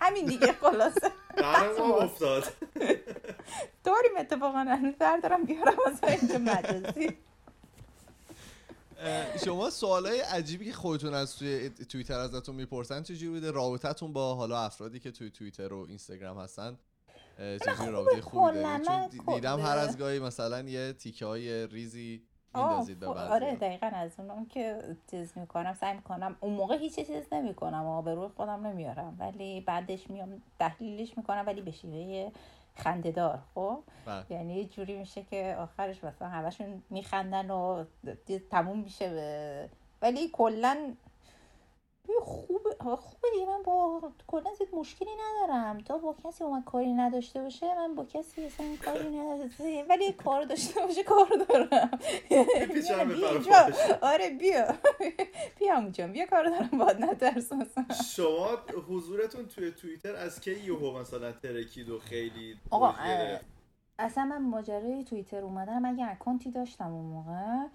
[0.00, 1.12] همین دیگه خلاصه.
[1.78, 2.44] افتاد.
[3.84, 4.92] داریم اتفاقا.
[4.98, 7.18] در دارم بیارم از اینجا مجازی.
[9.44, 14.60] شما سوالای عجیبی که خودتون از توی توییتر ازتون می‌پرسن چجوری بوده؟ رابطتون با حالا
[14.60, 16.78] افرادی که توی توییتر و اینستاگرام هستن
[17.38, 22.22] چجوری رابطه خوبی دارید چون دیدم هر از گاهی مثلا یه تیکه های ریزی
[22.54, 24.78] میندازید به آره دقیقا از اونم که
[25.10, 26.36] چیز می‌کنم سعی می‌کنم.
[26.40, 29.16] اون موقع هیچ چیز نمی‌کنم و به روی خودم نمیارم.
[29.20, 32.30] ولی بعدش میام تحلیلش می‌کنم ولی به شیوه
[32.76, 34.24] خندهدار خب بله.
[34.30, 37.84] یعنی یه جوری میشه که آخرش مثلا همشون میخندن و
[38.50, 39.68] تموم میشه
[40.02, 40.94] ولی کلا
[42.22, 43.46] خوب خوبه دیگه.
[43.46, 45.78] من با کلا زیاد مشکلی ندارم.
[45.78, 50.44] تا با کسی من کاری نداشته باشه من با کسی اصلا کاری نداشته ولی کار
[50.44, 51.90] داشته باشه کار دارم.
[54.12, 54.66] آره بیا.
[55.58, 56.78] بیا اونجا بیا کار دارم.
[56.78, 57.52] باید نترس
[58.16, 58.48] شما
[58.88, 62.94] حضورتون توی توییتر از کی یهو مثلا ترکید و خیلی آقا
[63.98, 65.84] اصلا من ماجرای توییتر اومدم.
[65.84, 67.66] اگه account ی داشتم اون موقع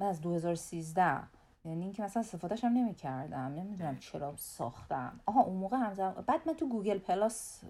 [0.00, 5.20] از 2013 یعنی اینکه مثلا استفادهش هم نمی کردم نمی‌دونم چرا ساختم.
[5.26, 7.60] آها اون موقع هم بعد من تو گوگل پلاس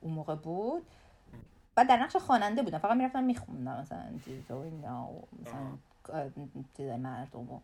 [0.00, 0.86] اون موقع بود.
[1.74, 2.78] بعد در نقش خواننده بودم.
[2.78, 3.80] فقط می‌رفتم میخوندم.
[3.80, 5.08] مثلا چیزا و اینا
[5.40, 6.30] مثلا
[6.76, 7.62] چیزای مردم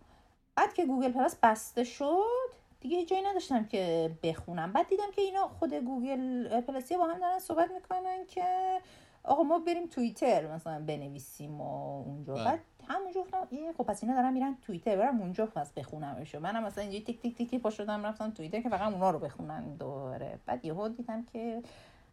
[0.57, 4.73] بعد که گوگل پلاس بسته شد دیگه جایی نداشتم که بخونم.
[4.73, 8.79] بعد دیدم که اینا خود گوگل پلاسی با هم دارن صحبت می‌کنن که
[9.27, 12.35] آقا ما بریم توییتر مثلا بنویسیم و اونجا.
[12.35, 12.45] بله.
[12.45, 16.65] بعد همونجا گفتم یه خب پس اینا دارن میرن توییتر برم اونجا پس بخونمشو منم
[16.65, 20.39] مثلا اینجوری تیک تیک تیک پا شدم رفتم توییتر که فقط اونا رو بخونن دوره
[20.47, 21.63] بعد یهو دیدم که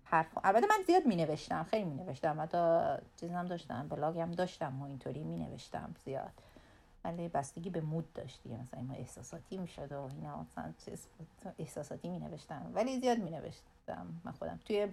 [0.03, 2.83] حرف البته من زیاد می نوشتم خیلی می نوشتم حتی
[3.19, 6.31] چیزم داشتم بلاگم داشتم و اینطوری می نوشتم زیاد.
[7.05, 8.57] ولی بستگی به مود داشت دیگه.
[8.57, 11.07] مثلا ما احساساتی می‌شد و اینا مثلا چیز
[11.59, 14.87] احساساتی می نوشتم ولی زیاد می نوشتم من خودم توی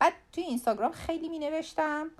[0.00, 2.10] بعد توی اینستاگرام خیلی می نوشتم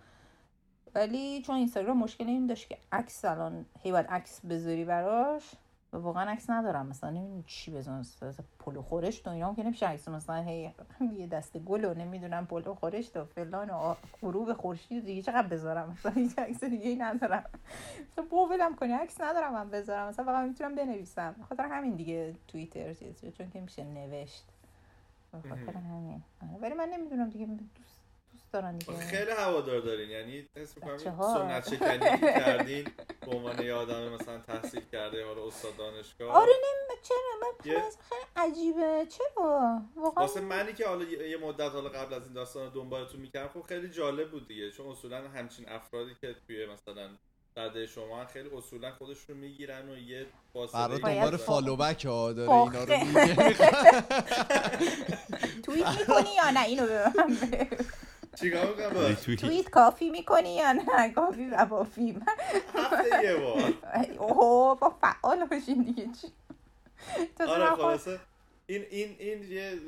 [0.95, 5.51] ولی چون اینستاگرام مشکل این داشت که عکس الان هی باید عکس بذاری براش
[5.93, 6.87] و واقعا عکس ندارم.
[6.87, 8.03] مثلا نمی‌دونم چی بزنم
[8.59, 8.81] پلو
[9.27, 10.71] و اینا که نمیشه عکس مثلا هی
[11.19, 15.91] یه دست گل و نمی‌دونم پلو خورشت و فلان و غروب خورشید دیگه چقدر بذارم؟
[15.99, 17.45] مثلا هیچ عکس دیگه ای ندارم.
[18.13, 20.09] مثلا بو ولم کنی عکس ندارم من بذارم.
[20.09, 21.37] مثلا فقط می‌تونم بنویسم.
[21.49, 22.95] خاطر همین دیگه توییتر
[23.39, 24.45] چون که میشه نوشت.
[25.39, 26.23] خاطر همین.
[26.43, 28.99] آره، ولی من نمی‌دونم دیگه دوست دارن دیگه.
[28.99, 30.11] خیلی هوادار دارین.
[30.11, 32.85] یعنی حس می‌کنم سنت شکنی کردین
[33.21, 36.29] به عنوان یه آدم مثلا تحصیل کرده حالا استاد دانشگاه.
[36.29, 37.17] آره نمی چرا.
[37.43, 37.81] من خیلی
[38.37, 39.07] عجیبه.
[39.07, 43.21] چرا؟ واقعا واسه منی که حالا یه مدت حالا قبل از این داستان رو دنبالتون
[43.21, 44.71] می‌کردم خب خیلی جالب بود دیگه.
[44.71, 47.11] چون اصولا همچین افرادی که توی مثلا
[47.55, 52.51] بعد شما خیلی اصولا خودشون می‌گیرن و یه فاصله برای دنبال follow back ها داره
[52.53, 53.35] اینا رو میگه.
[55.65, 57.37] توییت می‌کنی یا نه؟ اینو به من
[58.41, 62.19] چیکار کنم توییت کافی می‌کنی یا نه؟ کافی و بافی
[62.75, 63.73] هفته یه بار.
[64.29, 66.09] اوه با فعال باشین دیگه.
[66.21, 66.33] چی؟
[67.41, 68.21] آره خلاصه.
[68.67, 69.79] این این این یه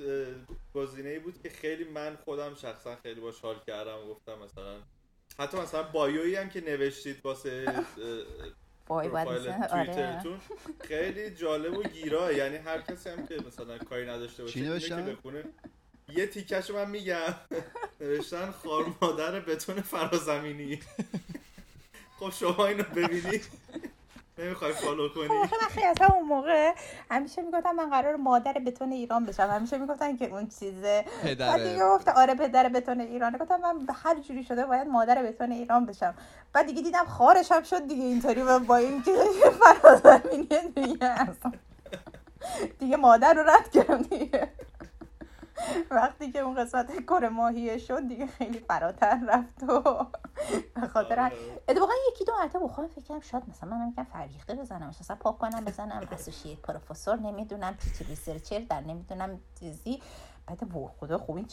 [0.74, 4.76] گزینه ای بود که خیلی من خودم شخصا خیلی باش حال کردم و گفتم مثلا
[5.38, 7.64] حتی مثلا bio یی هم که نوشتید واسه
[8.86, 9.68] پروفایل آره.
[9.68, 10.40] توییترتون
[10.88, 12.34] خیلی جالب و گیراه.
[12.34, 15.44] یعنی هر کسی هم که مثلا کاری نداشته باشه که بخونه.
[16.08, 17.34] یه تیکش من میگم.
[18.00, 20.80] نوشتن خار مادر بتون فرازمینی.
[22.20, 23.48] خب شما اینو ببینید
[24.42, 25.28] نمی‌خوای فالو کنی.
[25.28, 26.72] خب من خیلی از اون موقع
[27.10, 29.42] همیشه می‌گفتم من قرار مادر بتون ایران بشم.
[29.42, 31.04] همیشه می‌گفتن که اون چیزه.
[31.38, 33.36] بعد دیگه گفت آره پدر بتون ایران.
[33.36, 36.14] گفتم من به هر جوری شده باید مادر بتون ایران بشم.
[36.52, 39.12] بعد دیگه دیدم خارش هم شد دیگه اینطوری و با این که
[39.60, 41.28] فرازمینی دیگه
[42.78, 44.48] دیگه مادر رو رد کردم دیگه.
[45.90, 50.06] وقتی که اون قسمت کره ماهیه شد دیگه خیلی فراتر رفت و
[50.80, 51.32] به خاطر آره.
[51.68, 55.38] اتفاقا یکی دو مرتبه بخوام فکر کنم شاید مثلا من میگم فریخته بزنم مثلا پاک
[55.38, 60.02] کنم بزنم اسوسییت پروفسور نمی‌دونم پیچ ریسرچر در نمی‌دونم چیزی
[60.46, 60.60] بعد
[61.00, 61.46] خدا خوب این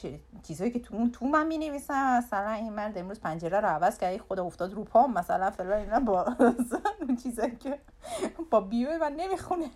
[0.44, 3.98] چیزایی که تو اون تو من می نویسم مثلا این مرد امروز پنجره رو عوض
[3.98, 6.36] کرد خدا افتاد رو پام مثلا فلان اینا با
[7.02, 7.80] اون چیزایی که
[8.52, 9.70] با بیو من نمی‌خونه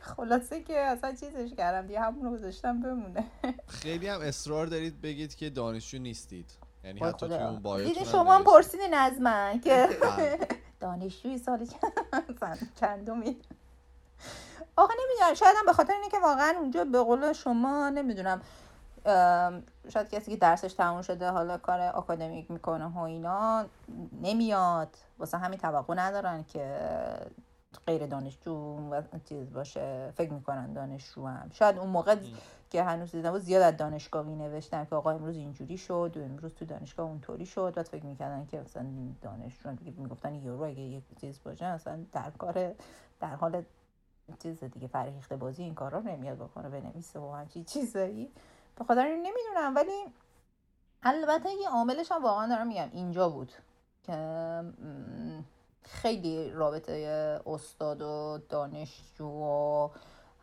[0.00, 1.86] خلاصه که اصلا چیزش کردم.
[1.86, 3.24] دیگه همون رو گذاشتم بمونه.
[3.66, 6.50] خیلی هم اصرار دارید بگید که دانشجو نیستید.
[6.84, 10.38] یعنی حتی توی اون بایوتون دیدی شما هم پرسیدین از من که بله.
[10.80, 11.66] دانشجوی سال
[12.80, 13.40] چندمی؟
[14.76, 15.34] آقا نمی‌دونم.
[15.34, 18.40] شاید هم به خاطر اینه که واقعا اونجا به قول شما نمی‌دونم
[19.88, 23.66] شاید کسی که درسش تموم شده حالا کار آکادمیک می‌کنه و اینا
[24.22, 24.96] نمیاد.
[25.18, 26.78] واسه همین توقع ندارن که
[27.86, 28.54] غیر دانشجو
[28.90, 31.50] و چیز باشه فکر می‌کنن دانشجو هم.
[31.52, 32.16] شاید اون موقع
[32.70, 36.64] که هنوز دیدم زیاد از دانشگاهی نوشتن که آقا امروز اینجوری شد و امروز تو
[36.64, 37.72] دانشگاه اونطوری شد.
[37.76, 38.86] بعد فکر می‌کردن که مثلا
[39.22, 42.74] دانشجو دیگه می‌گفتن یورو اگه یه چیز باشه مثلا در کار
[43.20, 43.62] در حال
[44.42, 48.30] چیز دیگه فرهیخته بازی این کارا نمیاد بکنه بنویسه و همچی چیزایی.
[48.76, 50.04] به خاطر نمی‌دونم ولی
[51.02, 53.52] البته یه عاملش هم واقعا دارم میگم اینجا بود
[54.02, 54.12] که
[55.84, 56.92] خیلی رابطه
[57.46, 59.88] استاد و دانشجو و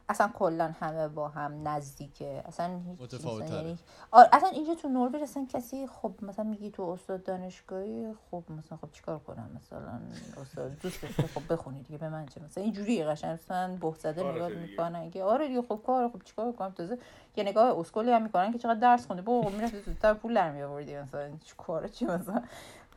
[0.09, 2.43] اصلا کلا همه با هم نزدیکه.
[2.45, 3.77] اصلا هیچ یعنی
[4.13, 8.91] اصلا اینجا تو نروژ اصلا کسی خب مثلا میگی تو استاد دانشگاهی خب مثلا خب
[8.91, 9.99] چیکار کنم؟ مثلا
[10.41, 14.31] استاد دوست داشته خب بخونی دیگه به من چه؟ مثلا اینجوری قشنگ مثلا بهت زده
[14.31, 16.97] نگاه می‌کنن که آره دیگه خب کار خب چیکار کنم؟ تازه
[17.35, 20.51] یه نگاه اسکولی هم می‌کنن که چقدر درس خونده بابا خب می‌رفتی زودتر پول در
[20.51, 22.41] میآوردی مثلا چی کار چی مثلا؟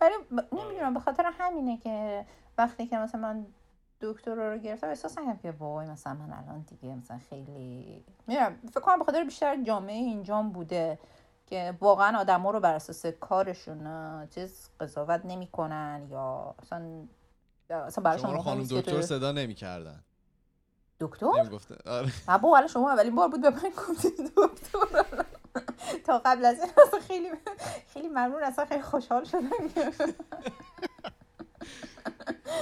[0.05, 2.27] ولی نمی‌دونم به خاطر همینه که
[2.59, 3.47] وقتی که مثلا من
[4.01, 8.81] دکتر رو گرفتم احساس نکردم که وای مثلا من الان دیگه مثلا خیلی میرم فکر
[8.81, 10.99] کنم به خاطر بیشتر جامعه اینجام بوده
[11.47, 17.07] که واقعا آدما رو بر اساس کارشون چیز قضاوت نمی‌کنن یا اصلا
[17.71, 20.01] اصلا براشون خانم دکتر صدا نمی‌کردن.
[21.01, 22.39] دکتر؟ نمی‌گفته آره.
[22.43, 25.25] با شما اولین بار بود به من گفتی دکتر.
[26.07, 27.31] تا قبل از این اصلا خیلی
[27.93, 29.51] خیلی ممنون اصلا خیلی خوشحال شدم.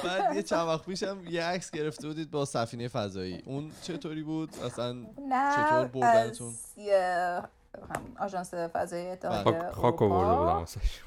[0.05, 3.43] بعد یه چند وقت پیشم یه عکس گرفته بودید با سفینه فضایی.
[3.47, 4.97] اون چطوری بود؟ اصلا
[5.29, 6.55] چطور بردنتون؟
[8.19, 11.01] آژانس فضایی اتحادیه خاک آورده بودم واسش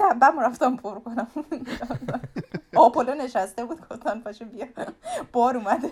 [0.00, 1.28] دبم رفتم پر کنم.
[2.76, 4.66] آپولو نشسته بود گفتن پاشو بیا.
[5.32, 5.90] بار اومده.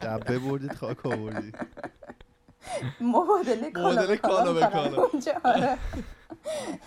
[0.00, 1.58] دبه بردید خاک آوردید.
[3.00, 4.52] مبادله کالا به کالا
[5.44, 5.78] آره.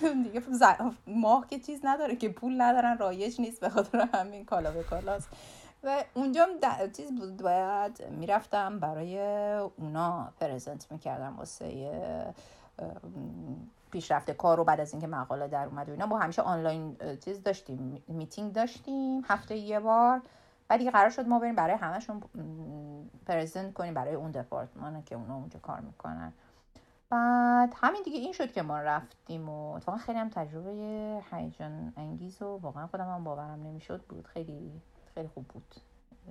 [0.23, 0.41] دیگه
[1.07, 5.29] ماه که چیز نداره که پول ندارن رایج نیست به خاطر همین کالا به کالاست.
[5.83, 6.47] و اونجا
[6.97, 9.19] چیز بود باید می‌رفتم برای
[9.77, 11.89] اونا پرزنت می‌کردم واسه
[13.91, 16.07] پیشرفت کار رو بعد از اینکه مقاله در اومد و اینا.
[16.07, 20.21] با همیشه آنلاین چیز داشتیم میتینگ داشتیم هفته یه بار.
[20.67, 22.23] بعد دیگه قرار شد ما بریم برای همشون
[23.25, 26.33] پرزنت کنیم برای اون دپارتمان که اونا اونجا کار می‌کنن.
[27.09, 30.71] بعد همین دیگه این شد که ما رفتیم و اتفاقا خیلی هم تجربه
[31.31, 34.03] هیجان انگیز و واقعا خودم هم باورم نمی‌شد.
[34.03, 34.27] بود.
[34.27, 34.81] خیلی
[35.15, 35.75] خیلی خوب بود.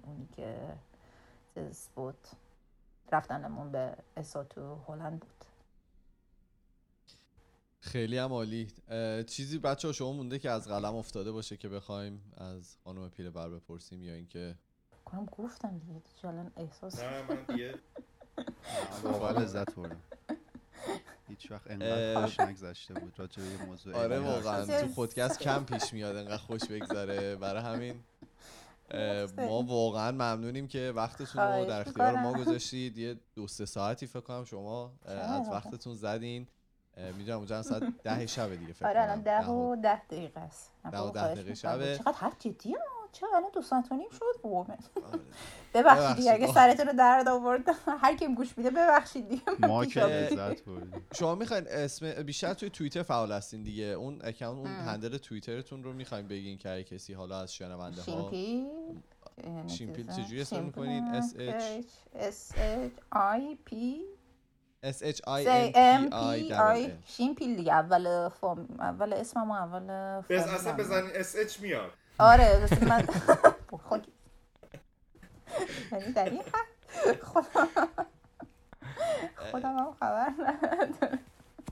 [0.03, 0.57] اونی که
[1.97, 2.28] بود
[3.12, 5.45] رفتنمون به اساتو هلند بود.
[7.81, 8.68] خیلی هم عالی.
[9.27, 13.31] چیزی بچه ها شما مونده که از قلم افتاده باشه که بخوایم از خانم پیله
[13.31, 14.55] بر بپرسیم یا اینکه
[15.05, 17.74] کنم گفتم دیگه جالن احساس نه من دیگه
[19.41, 20.01] لذت بردم.
[21.29, 24.81] هیچ وقت انقدر خوش نگذشته بود راجع به موضوع آره واقعا.
[24.81, 27.37] تو خودکست کم پیش میاد انقدر خوش بگذره.
[27.37, 28.05] برای همین
[29.37, 32.99] ما واقعا ممنونیم که وقتتون رو در اختیار ما گذاشتید.
[32.99, 36.47] یه دو سه ساعتی فکر کنم شما از وقتتون زدین.
[36.97, 40.72] می‌دونم اونجا ساعت ده شب دیگه فکر آره الان ده و ده دقیقه است.
[40.92, 41.97] ده و ده دقیقه شبه.
[41.99, 42.74] چقدر حرف جدی
[43.12, 44.78] چرا الان دو ساعت و نیم شد؟ آره.
[45.74, 47.64] ببخشید دیگه اگه سرتون رو درد آورد
[48.01, 50.62] هر کیم گوش میده ببخشید دیگه ما که لذت
[51.14, 53.84] شما می‌خواین اسم بیشتر توی توییتر فعال هستین دیگه.
[53.84, 58.30] اون اکانت اون هندل توییترتون رو می‌خواین بگین که کسی حالا از شنونده ها
[59.66, 61.84] شیمپیل؟ چجوری اسم می‌کنین؟ S H
[62.14, 63.74] S H I P
[64.95, 65.41] S H I
[65.74, 69.91] M P I شیمپیل دیگه اول فام اول اسمم اول
[70.30, 71.91] اصلا بزنین S H میاد.
[72.18, 73.07] آره من
[73.89, 74.07] خود
[75.93, 76.43] یعنی در این
[77.22, 77.68] خودم
[79.51, 80.32] خودم هم خبر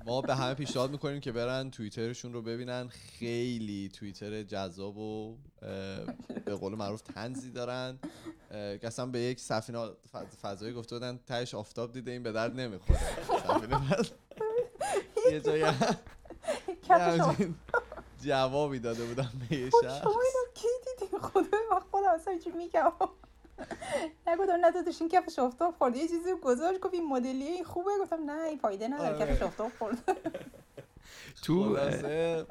[0.06, 2.88] ما به همه پیشنهاد می‌کنیم که برن توییترشون رو ببینن.
[2.88, 5.36] خیلی توییتر جذاب و
[6.44, 7.98] به قول معروف تنزی دارن.
[8.82, 9.90] اصلا به یک سفینه
[10.42, 13.00] فضایی گفته بودن تهش آفتاب دیده این به درد نمی‌خوره.
[15.32, 15.64] یه جایی
[18.22, 20.02] جوابی داده بودم به یه شخص.
[20.02, 20.68] شما اینو کی
[21.00, 22.92] دیدی؟ خدا من خودم اصلا چی میگم.
[24.26, 27.90] نگفتم نه تو این کف آفتاب خورد یه چیزی گذاشت گفت این مدلیه این خوبه.
[28.02, 29.14] گفتم نه این فایده نداره.
[29.14, 29.36] آره.
[29.36, 29.98] کف آفتاب خورد
[31.42, 31.78] تو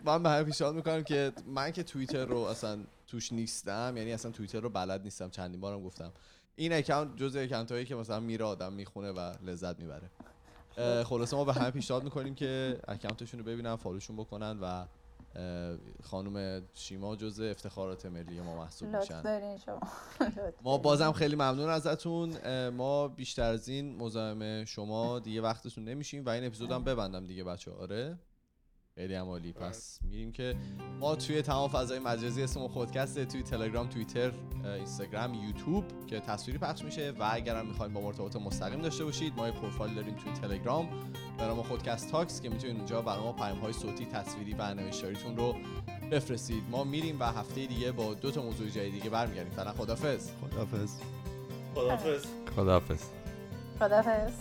[0.04, 2.80] من به همه پیشنهاد می‌کنم که من که توییتر رو اصلا
[3.14, 6.12] توش نیستم یعنی اصلا توییتر رو بلد نیستم چندین بارم گفتم.
[6.56, 10.10] این account جزء account هایی که مثلا میره آدم می‌خونه و لذت می‌بره.
[11.04, 14.86] خلاصه ما به همه پیشنهاد می‌کنیم که account شون رو ببینن follow شون بکنن و
[16.04, 19.58] خانم شیما جزء افتخارات ملی ما محسوب میشن.
[19.58, 19.80] شما.
[20.64, 22.70] ما بازم خیلی ممنون ازتون.
[22.70, 27.72] ما بیشتر از این مزاحم شما دیگه وقتتون نمیشیم و این اپیزودم ببندم دیگه بچه
[27.72, 28.18] آره؟
[28.96, 29.54] خیلی عمالی.
[29.54, 30.56] پس میریم که
[31.00, 34.32] ما توی تمام فضای مجازی اسم خودکسته توی تلگرام توییتر
[34.64, 39.48] اینستاگرام یوتیوب که تصویری پخش میشه و اگرم می‌خواین با مرتبط مستقیم داشته باشید ما
[39.48, 40.90] یه پروفایل داریم توی تلگرام
[41.38, 45.38] به نام خودکست تاکس که می‌تونید اونجا برای ما پیام های صوتی تصویری و نوشتاریتون
[45.38, 45.56] رو
[46.12, 46.64] بفرستید.
[46.72, 49.52] ما میریم و هفته دیگه با دو تا موضوع جدید دیگه برمیگردیم.
[49.54, 50.96] فعلا خدافظ خدافظ
[51.76, 52.26] خدافظ
[52.56, 53.04] خدافظ
[53.80, 54.34] خدافظ